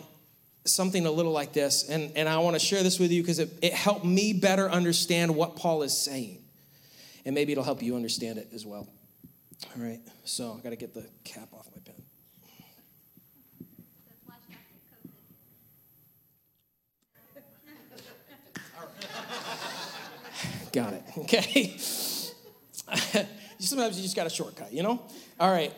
[0.65, 1.89] something a little like this.
[1.89, 4.69] And, and I want to share this with you because it, it helped me better
[4.69, 6.43] understand what Paul is saying.
[7.25, 8.87] And maybe it'll help you understand it as well.
[9.75, 11.95] All right, so I got to get the cap off my pen.
[20.71, 21.03] got it.
[21.17, 21.77] Okay.
[23.59, 25.01] Sometimes you just got a shortcut, you know?
[25.39, 25.73] All right.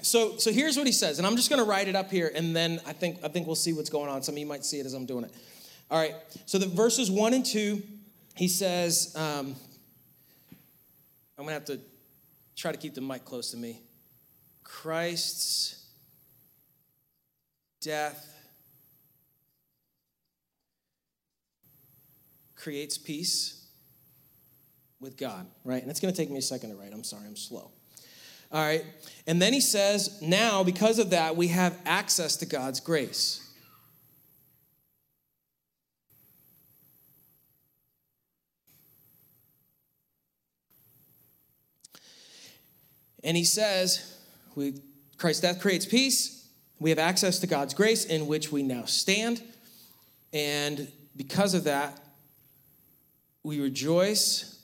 [0.00, 2.32] So so here's what he says, and I'm just going to write it up here,
[2.34, 4.22] and then I think I think we'll see what's going on.
[4.22, 5.34] Some of you might see it as I'm doing it.
[5.90, 6.14] All right.
[6.46, 7.82] So the verses one and two,
[8.36, 9.54] he says, um,
[11.38, 11.80] I'm going to have to
[12.56, 13.80] try to keep the mic close to me.
[14.64, 15.84] Christ's
[17.80, 18.34] death
[22.56, 23.55] creates peace
[25.00, 25.82] with God, right?
[25.82, 26.92] And it's going to take me a second to write.
[26.92, 27.70] I'm sorry, I'm slow.
[28.52, 28.84] All right.
[29.26, 33.42] And then he says, now because of that, we have access to God's grace.
[43.24, 44.18] And he says,
[45.18, 46.48] Christ's death creates peace.
[46.78, 49.42] We have access to God's grace in which we now stand.
[50.32, 52.00] And because of that,
[53.42, 54.55] we rejoice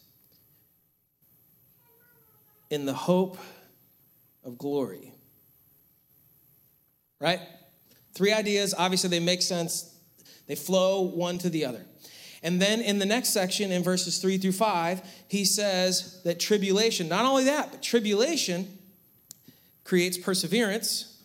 [2.72, 3.36] in the hope
[4.42, 5.12] of glory.
[7.20, 7.38] Right?
[8.14, 9.94] Three ideas, obviously, they make sense,
[10.46, 11.84] they flow one to the other.
[12.42, 17.08] And then in the next section, in verses three through five, he says that tribulation,
[17.08, 18.78] not only that, but tribulation
[19.84, 21.22] creates perseverance.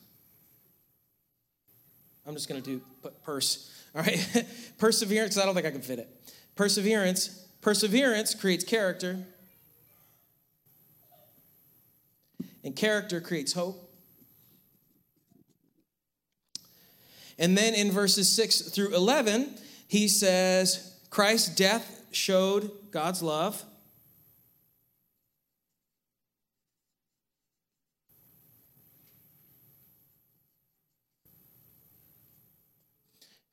[2.27, 3.73] I'm just going to do purse.
[3.95, 4.45] All right.
[4.77, 6.09] perseverance, I don't think I can fit it.
[6.55, 9.25] Perseverance, perseverance creates character.
[12.67, 13.81] And character creates hope.
[17.39, 23.63] And then in verses 6 through 11, he says, Christ's death showed God's love.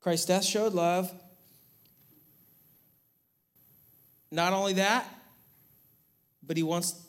[0.00, 1.12] Christ's death showed love.
[4.33, 5.07] Not only that,
[6.42, 7.04] but he wants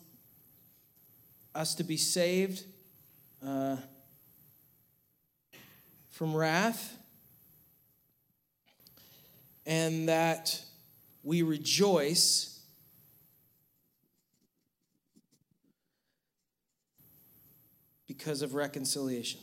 [1.55, 2.63] us to be saved
[3.45, 3.77] uh,
[6.11, 6.97] from wrath
[9.65, 10.61] and that
[11.23, 12.59] we rejoice
[18.07, 19.39] because of reconciliation.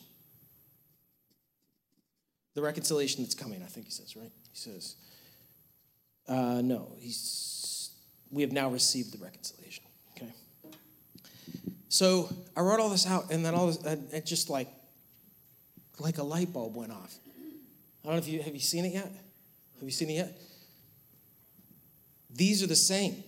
[2.54, 4.30] The reconciliation that's coming, I think he says, right?
[4.52, 4.96] He says,
[6.28, 7.90] uh, no, he's,
[8.30, 9.84] we have now received the reconciliation.
[11.92, 14.66] So I wrote all this out, and then all this, it just like,
[15.98, 17.14] like a light bulb went off.
[18.02, 19.04] I don't know if you have you seen it yet.
[19.04, 20.40] Have you seen it yet?
[22.34, 23.22] These are the same.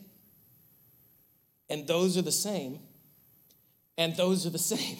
[1.68, 2.79] And those are the same.
[3.98, 4.96] And those are the same.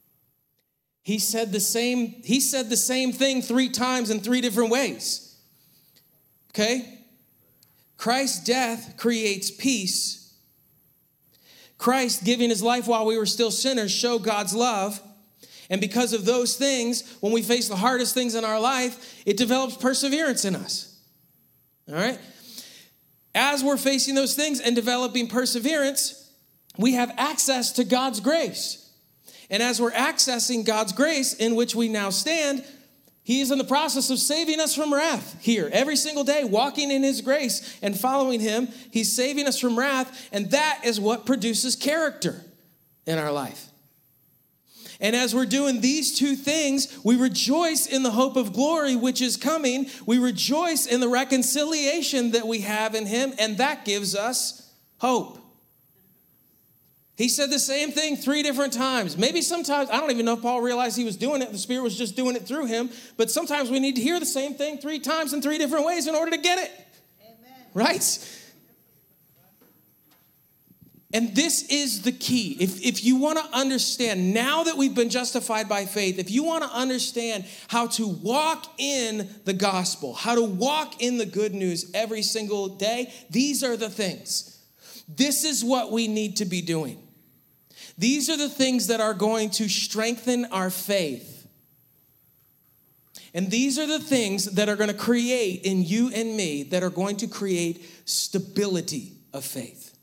[1.02, 5.36] he said the same he said the same thing 3 times in 3 different ways.
[6.52, 7.00] Okay?
[7.98, 10.27] Christ's death creates peace.
[11.78, 15.00] Christ giving his life while we were still sinners show God's love.
[15.70, 19.36] And because of those things, when we face the hardest things in our life, it
[19.36, 20.98] develops perseverance in us.
[21.88, 22.18] All right?
[23.34, 26.32] As we're facing those things and developing perseverance,
[26.76, 28.90] we have access to God's grace.
[29.50, 32.64] And as we're accessing God's grace in which we now stand,
[33.28, 36.90] He is in the process of saving us from wrath here every single day, walking
[36.90, 38.68] in His grace and following Him.
[38.90, 42.42] He's saving us from wrath, and that is what produces character
[43.04, 43.68] in our life.
[44.98, 49.20] And as we're doing these two things, we rejoice in the hope of glory which
[49.20, 49.90] is coming.
[50.06, 55.38] We rejoice in the reconciliation that we have in Him, and that gives us hope.
[57.18, 59.18] He said the same thing three different times.
[59.18, 61.50] Maybe sometimes, I don't even know if Paul realized he was doing it.
[61.50, 62.90] The Spirit was just doing it through him.
[63.16, 66.06] But sometimes we need to hear the same thing three times in three different ways
[66.06, 66.70] in order to get it.
[67.20, 67.66] Amen.
[67.74, 68.44] Right?
[71.12, 72.56] And this is the key.
[72.60, 76.44] If, if you want to understand, now that we've been justified by faith, if you
[76.44, 81.52] want to understand how to walk in the gospel, how to walk in the good
[81.52, 84.62] news every single day, these are the things.
[85.08, 87.02] This is what we need to be doing.
[87.98, 91.46] These are the things that are going to strengthen our faith.
[93.34, 96.84] And these are the things that are going to create in you and me that
[96.84, 99.96] are going to create stability of faith.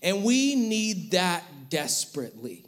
[0.00, 2.64] And we need that desperately.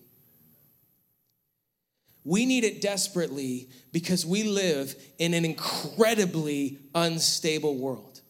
[2.24, 8.20] We need it desperately because we live in an incredibly unstable world.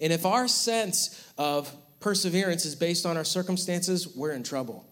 [0.00, 4.86] And if our sense of perseverance is based on our circumstances, we're in trouble.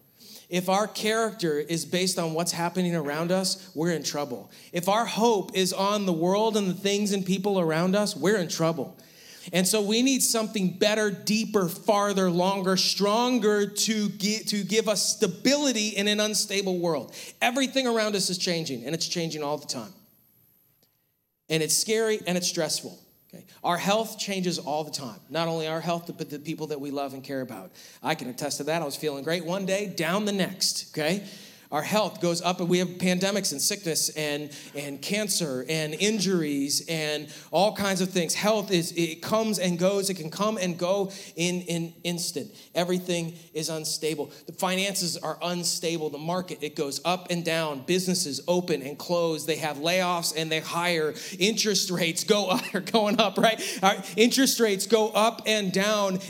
[0.48, 4.50] If our character is based on what's happening around us, we're in trouble.
[4.72, 8.36] If our hope is on the world and the things and people around us, we're
[8.36, 8.96] in trouble.
[9.52, 15.16] And so we need something better, deeper, farther, longer, stronger to get, to give us
[15.16, 17.14] stability in an unstable world.
[17.42, 19.92] Everything around us is changing, and it's changing all the time.
[21.50, 22.98] And it's scary and it's stressful.
[23.34, 23.44] Okay?
[23.62, 25.18] Our health changes all the time.
[25.30, 27.72] Not only our health, but the people that we love and care about.
[28.02, 28.82] I can attest to that.
[28.82, 30.92] I was feeling great one day, down the next.
[30.92, 31.24] Okay?
[31.74, 36.86] Our health goes up and we have pandemics and sickness and, and cancer and injuries
[36.88, 38.32] and all kinds of things.
[38.32, 40.08] Health is it comes and goes.
[40.08, 42.54] It can come and go in an instant.
[42.76, 44.30] Everything is unstable.
[44.46, 46.10] The finances are unstable.
[46.10, 47.80] The market it goes up and down.
[47.80, 49.44] Businesses open and close.
[49.44, 51.12] They have layoffs and they hire.
[51.40, 53.60] Interest rates go up are going up right?
[53.82, 56.20] Our interest rates go up and down.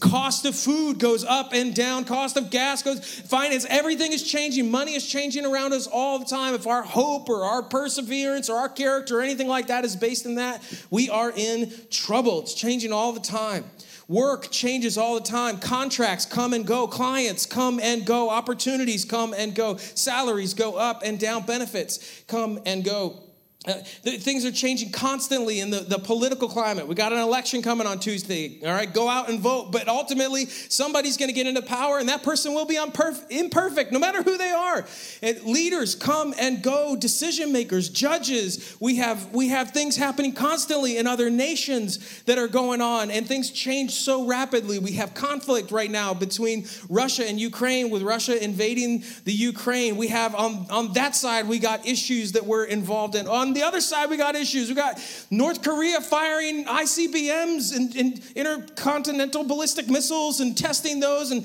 [0.00, 2.06] Cost of food goes up and down.
[2.06, 4.70] Cost of gas goes finance everything is changing.
[4.70, 6.54] Money is changing around us all the time.
[6.54, 10.26] If our hope or our perseverance or our character or anything like that is based
[10.26, 12.40] in that, we are in trouble.
[12.42, 13.64] It's changing all the time.
[14.06, 15.58] Work changes all the time.
[15.58, 16.86] Contracts come and go.
[16.86, 18.28] Clients come and go.
[18.28, 19.76] Opportunities come and go.
[19.76, 21.46] Salaries go up and down.
[21.46, 23.23] Benefits come and go.
[23.66, 26.86] Uh, things are changing constantly in the, the political climate.
[26.86, 28.58] We got an election coming on Tuesday.
[28.62, 29.72] All right, go out and vote.
[29.72, 33.90] But ultimately, somebody's going to get into power, and that person will be unperf- imperfect,
[33.90, 34.84] no matter who they are.
[35.22, 38.76] And leaders come and go, decision makers, judges.
[38.80, 43.26] We have we have things happening constantly in other nations that are going on, and
[43.26, 44.78] things change so rapidly.
[44.78, 49.96] We have conflict right now between Russia and Ukraine, with Russia invading the Ukraine.
[49.96, 53.26] We have on on that side we got issues that we're involved in.
[53.26, 54.68] On the other side, we got issues.
[54.68, 55.00] We got
[55.30, 61.44] North Korea firing ICBMs and, and intercontinental ballistic missiles and testing those, and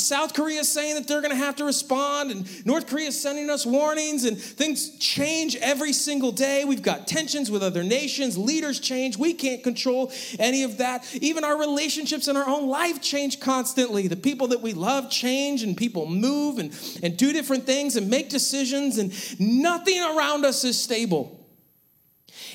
[0.00, 3.64] South Korea saying that they're going to have to respond, and North Korea sending us
[3.64, 6.64] warnings, and things change every single day.
[6.64, 9.16] We've got tensions with other nations, leaders change.
[9.16, 11.04] We can't control any of that.
[11.14, 14.08] Even our relationships in our own life change constantly.
[14.08, 16.72] The people that we love change, and people move and,
[17.02, 21.25] and do different things and make decisions, and nothing around us is stable.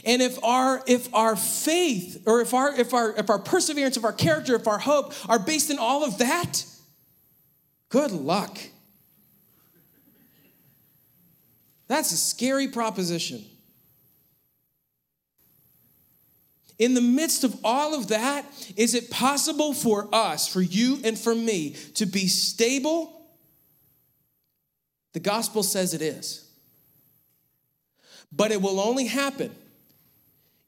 [0.05, 4.03] And if our if our faith or if our if our if our perseverance, if
[4.03, 6.65] our character, if our hope are based in all of that,
[7.89, 8.57] good luck.
[11.87, 13.43] That's a scary proposition.
[16.79, 18.43] In the midst of all of that,
[18.75, 23.21] is it possible for us, for you and for me, to be stable?
[25.13, 26.49] The gospel says it is.
[28.31, 29.53] But it will only happen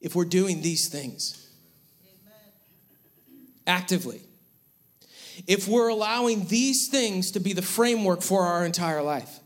[0.04, 1.50] if we're doing these things
[3.66, 4.20] actively.
[5.46, 9.40] If we're allowing these things to be the framework for our entire life.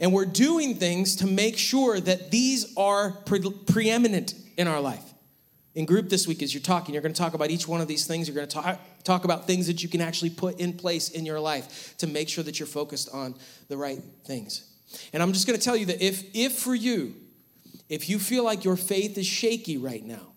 [0.00, 5.14] And we're doing things to make sure that these are pre- preeminent in our life.
[5.76, 7.86] In group this week, as you're talking, you're going to talk about each one of
[7.86, 8.26] these things.
[8.26, 11.24] You're going to talk, talk about things that you can actually put in place in
[11.24, 13.36] your life to make sure that you're focused on
[13.68, 14.68] the right things.
[15.12, 17.14] And I'm just going to tell you that if, if for you,
[17.88, 20.32] if you feel like your faith is shaky right now,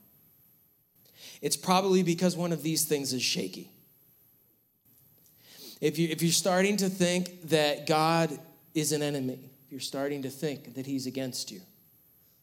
[1.41, 3.71] it's probably because one of these things is shaky.
[5.81, 8.37] If, you, if you're starting to think that God
[8.73, 11.61] is an enemy, if you're starting to think that he's against you,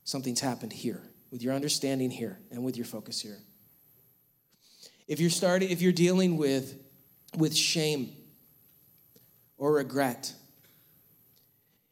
[0.05, 3.39] something's happened here with your understanding here and with your focus here.
[5.07, 6.83] If you're starting, if you're dealing with,
[7.37, 8.13] with shame
[9.59, 10.33] or regret,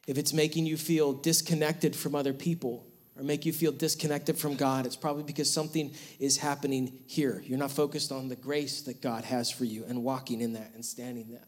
[0.07, 2.85] if it's making you feel disconnected from other people
[3.17, 7.41] or make you feel disconnected from God, it's probably because something is happening here.
[7.45, 10.71] You're not focused on the grace that God has for you and walking in that
[10.73, 11.47] and standing that.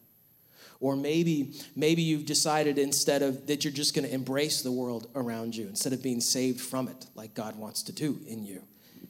[0.80, 5.08] Or maybe, maybe you've decided instead of that you're just going to embrace the world
[5.14, 8.62] around you instead of being saved from it like God wants to do in you.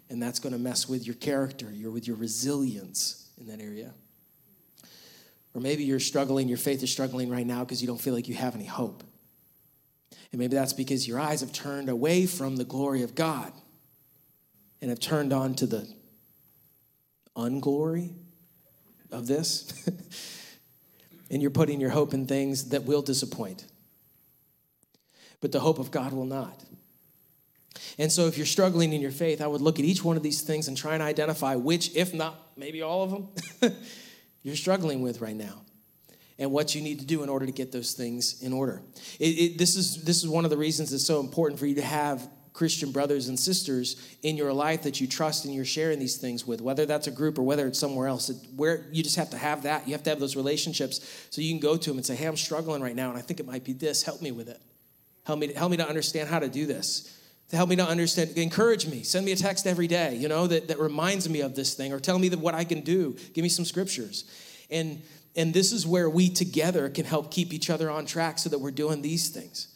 [0.09, 3.93] And that's going to mess with your character, your, with your resilience in that area.
[5.55, 8.29] Or maybe you're struggling, your faith is struggling right now because you don't feel like
[8.29, 9.03] you have any hope.
[10.33, 13.53] And maybe that's because your eyes have turned away from the glory of God
[14.81, 15.89] and have turned on to the
[17.35, 18.14] unglory
[19.11, 19.72] of this.
[21.31, 23.64] and you're putting your hope in things that will disappoint.
[25.41, 26.64] But the hope of God will not.
[27.97, 30.22] And so, if you're struggling in your faith, I would look at each one of
[30.22, 33.76] these things and try and identify which, if not maybe all of them,
[34.43, 35.62] you're struggling with right now
[36.39, 38.82] and what you need to do in order to get those things in order.
[39.18, 41.74] It, it, this, is, this is one of the reasons it's so important for you
[41.76, 46.01] to have Christian brothers and sisters in your life that you trust and you're sharing
[46.01, 48.32] these things with, whether that's a group or whether it's somewhere else.
[48.57, 49.86] Where you just have to have that.
[49.86, 52.26] You have to have those relationships so you can go to them and say, "Hey,
[52.26, 54.03] I'm struggling right now, and I think it might be this.
[54.03, 54.61] Help me with it.
[55.24, 57.14] Help me, To, help me to understand how to do this."
[57.51, 59.05] To help me to understand, encourage me.
[59.05, 61.95] Send me a text every day, you know, that, that reminds me of this thing,
[61.95, 63.16] or tell me that what I can do.
[63.32, 64.24] Give me some scriptures.
[64.68, 65.01] And
[65.39, 68.59] and this is where we together can help keep each other on track so that
[68.59, 69.68] we're doing these things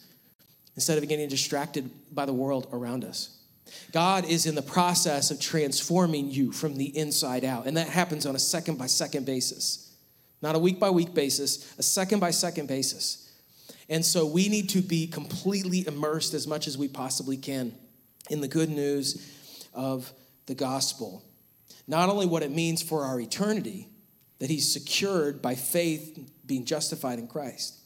[0.75, 3.39] instead of getting distracted by the world around us.
[3.93, 8.25] God is in the process of transforming you from the inside out, and that happens
[8.25, 9.95] on a second by second basis,
[10.41, 13.31] not a week by week basis, a second by second basis.
[13.87, 17.73] And so we need to be completely immersed as much as we possibly can
[18.29, 20.11] in the good news of
[20.45, 21.23] the gospel.
[21.87, 23.87] Not only what it means for our eternity,
[24.43, 27.79] that he's secured by faith being justified in Christ,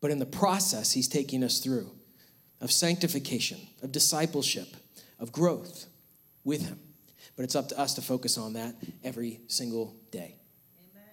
[0.00, 1.88] but in the process he's taking us through
[2.60, 4.66] of sanctification, of discipleship,
[5.20, 5.86] of growth
[6.42, 6.80] with him.
[7.36, 8.74] But it's up to us to focus on that
[9.04, 10.34] every single day.
[10.90, 11.04] Amen.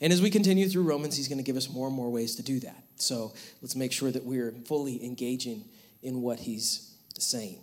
[0.00, 2.36] And as we continue through Romans, he's going to give us more and more ways
[2.36, 2.84] to do that.
[2.94, 5.64] So let's make sure that we're fully engaging
[6.04, 7.58] in what he's saying.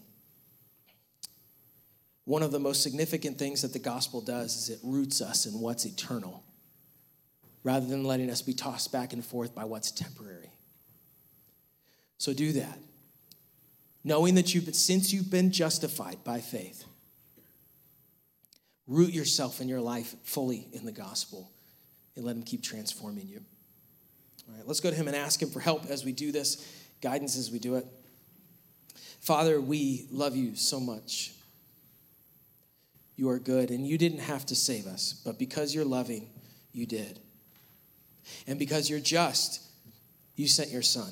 [2.29, 5.59] One of the most significant things that the gospel does is it roots us in
[5.59, 6.43] what's eternal
[7.63, 10.51] rather than letting us be tossed back and forth by what's temporary.
[12.19, 12.77] So do that.
[14.03, 16.85] Knowing that you've been, since you've been justified by faith,
[18.85, 21.49] root yourself in your life fully in the gospel
[22.15, 23.41] and let him keep transforming you.
[24.47, 26.63] All right, let's go to him and ask him for help as we do this,
[27.01, 27.87] guidance as we do it.
[29.19, 31.31] Father, we love you so much.
[33.19, 36.29] You are good, and you didn't have to save us, but because you're loving,
[36.71, 37.19] you did.
[38.47, 39.61] And because you're just,
[40.37, 41.11] you sent your son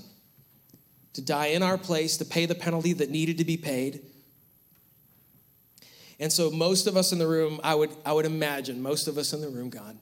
[1.15, 4.05] to die in our place, to pay the penalty that needed to be paid.
[6.17, 9.17] And so, most of us in the room, I would, I would imagine, most of
[9.17, 9.97] us in the room, God,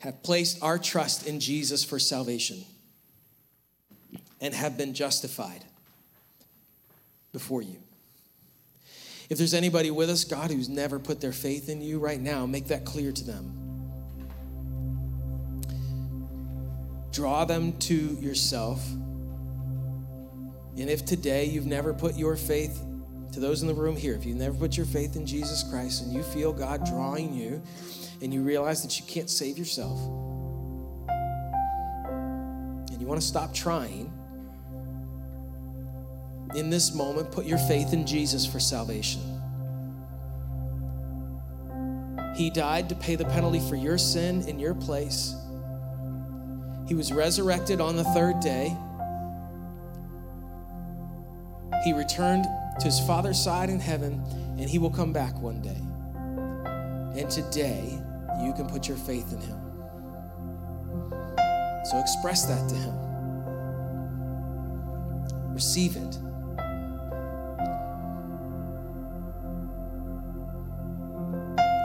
[0.00, 2.62] have placed our trust in Jesus for salvation
[4.38, 5.64] and have been justified
[7.32, 7.78] before you.
[9.32, 12.44] If there's anybody with us, God, who's never put their faith in you right now,
[12.44, 13.58] make that clear to them.
[17.10, 18.86] Draw them to yourself
[20.78, 22.82] and if today you've never put your faith,
[23.32, 26.02] to those in the room here, if you've never put your faith in Jesus Christ
[26.02, 27.62] and you feel God drawing you
[28.20, 29.98] and you realize that you can't save yourself
[32.90, 34.12] and you want to stop trying,
[36.54, 39.20] in this moment, put your faith in Jesus for salvation.
[42.36, 45.34] He died to pay the penalty for your sin in your place.
[46.86, 48.76] He was resurrected on the third day.
[51.84, 52.44] He returned
[52.78, 54.22] to his Father's side in heaven,
[54.58, 55.80] and he will come back one day.
[57.20, 57.98] And today,
[58.42, 59.58] you can put your faith in him.
[61.84, 62.94] So express that to him.
[65.52, 66.18] Receive it.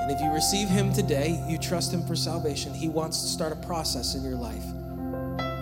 [0.07, 3.51] And if you receive him today, you trust him for salvation, he wants to start
[3.51, 4.63] a process in your life.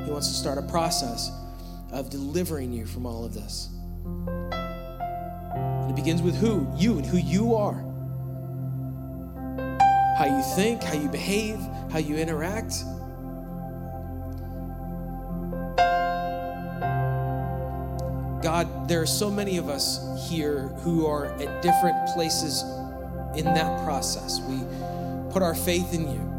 [0.06, 1.32] He wants to start a process
[1.92, 3.70] of delivering you from all of this.
[4.06, 6.72] And it begins with who?
[6.78, 7.74] You and who you are.
[10.16, 11.58] How you think, how you behave,
[11.90, 12.84] how you interact.
[18.44, 22.64] God, there are so many of us here who are at different places
[23.38, 24.40] in that process.
[24.42, 24.62] We
[25.32, 26.36] put our faith in you.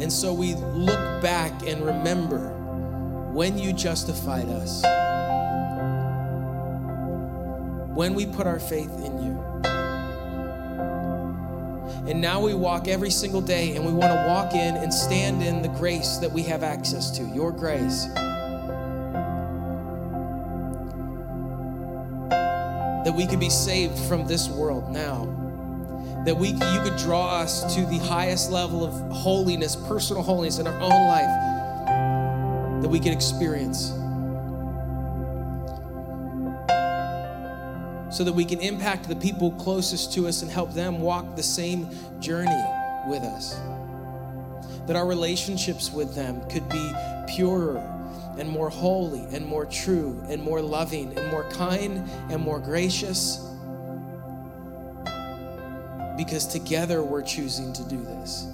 [0.00, 2.50] And so we look back and remember
[3.32, 4.82] when you justified us,
[7.94, 9.40] when we put our faith in you.
[12.06, 15.42] And now we walk every single day and we want to walk in and stand
[15.42, 18.06] in the grace that we have access to, your grace.
[23.04, 25.26] That we could be saved from this world now.
[26.24, 30.66] That we you could draw us to the highest level of holiness, personal holiness in
[30.66, 33.92] our own life that we could experience.
[38.14, 41.42] so that we can impact the people closest to us and help them walk the
[41.42, 41.90] same
[42.20, 42.62] journey
[43.08, 43.58] with us.
[44.86, 46.92] That our relationships with them could be
[47.26, 47.82] purer
[48.38, 53.40] and more holy and more true and more loving and more kind and more gracious.
[56.16, 58.46] Because together we're choosing to do this.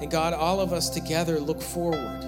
[0.00, 2.24] And God, all of us together look forward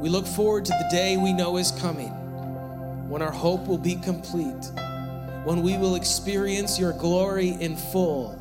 [0.00, 2.08] we look forward to the day we know is coming
[3.10, 4.70] when our hope will be complete,
[5.44, 8.39] when we will experience your glory in full.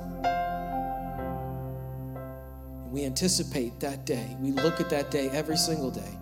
[2.91, 4.35] We anticipate that day.
[4.39, 6.17] We look at that day every single day.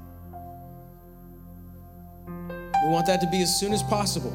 [2.28, 4.34] We want that to be as soon as possible.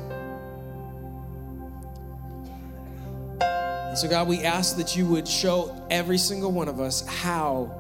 [3.40, 7.70] And so, God, we ask that you would show every single one of us how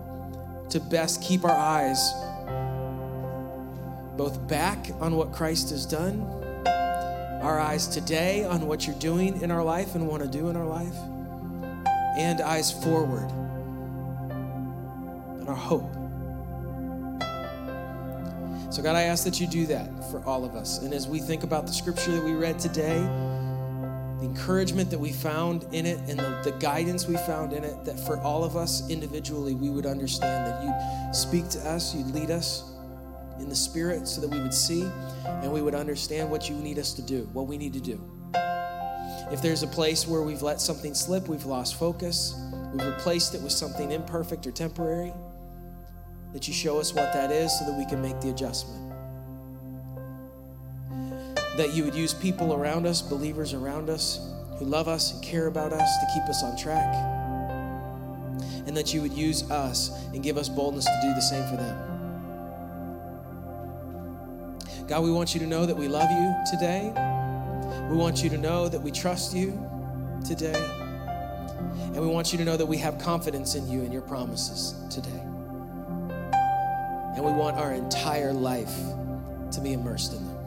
[0.68, 2.12] to best keep our eyes
[4.18, 6.20] both back on what Christ has done,
[7.42, 10.56] our eyes today on what you're doing in our life and want to do in
[10.56, 10.94] our life,
[12.18, 13.30] and eyes forward
[15.42, 15.92] and our hope.
[18.72, 20.78] So, God, I ask that you do that for all of us.
[20.78, 23.00] And as we think about the scripture that we read today,
[24.18, 27.84] the encouragement that we found in it and the, the, guidance we found in it,
[27.84, 32.14] that for all of us individually, we would understand that you'd speak to us, you'd
[32.14, 32.72] lead us,
[33.38, 34.88] in the Spirit so that we would see
[35.24, 38.00] and we would understand what you need us to do, what we need to do.
[39.30, 42.34] If there's a place where we've let something slip, we've lost focus,
[42.72, 45.12] we've replaced it with something imperfect or temporary,
[46.32, 48.92] that you show us what that is so that we can make the adjustment.
[51.56, 55.46] That you would use people around us, believers around us, who love us and care
[55.46, 56.94] about us to keep us on track.
[58.66, 61.56] And that you would use us and give us boldness to do the same for
[61.56, 61.88] them.
[64.88, 66.92] God, we want you to know that we love you today.
[67.90, 69.58] We want you to know that we trust you
[70.26, 70.64] today.
[71.94, 74.74] And we want you to know that we have confidence in you and your promises
[74.88, 75.31] today.
[77.14, 78.74] And we want our entire life
[79.52, 80.38] to be immersed in them.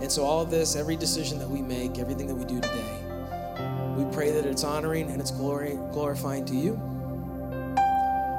[0.00, 2.96] And so, all of this, every decision that we make, everything that we do today,
[3.96, 6.74] we pray that it's honoring and it's glory, glorifying to you,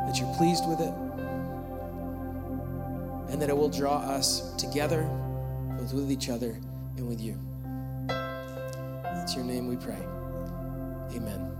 [0.05, 0.93] that you're pleased with it
[3.29, 5.03] and that it will draw us together,
[5.77, 6.57] both with each other
[6.95, 7.37] and with you.
[9.21, 9.99] It's your name we pray.
[11.13, 11.56] Amen.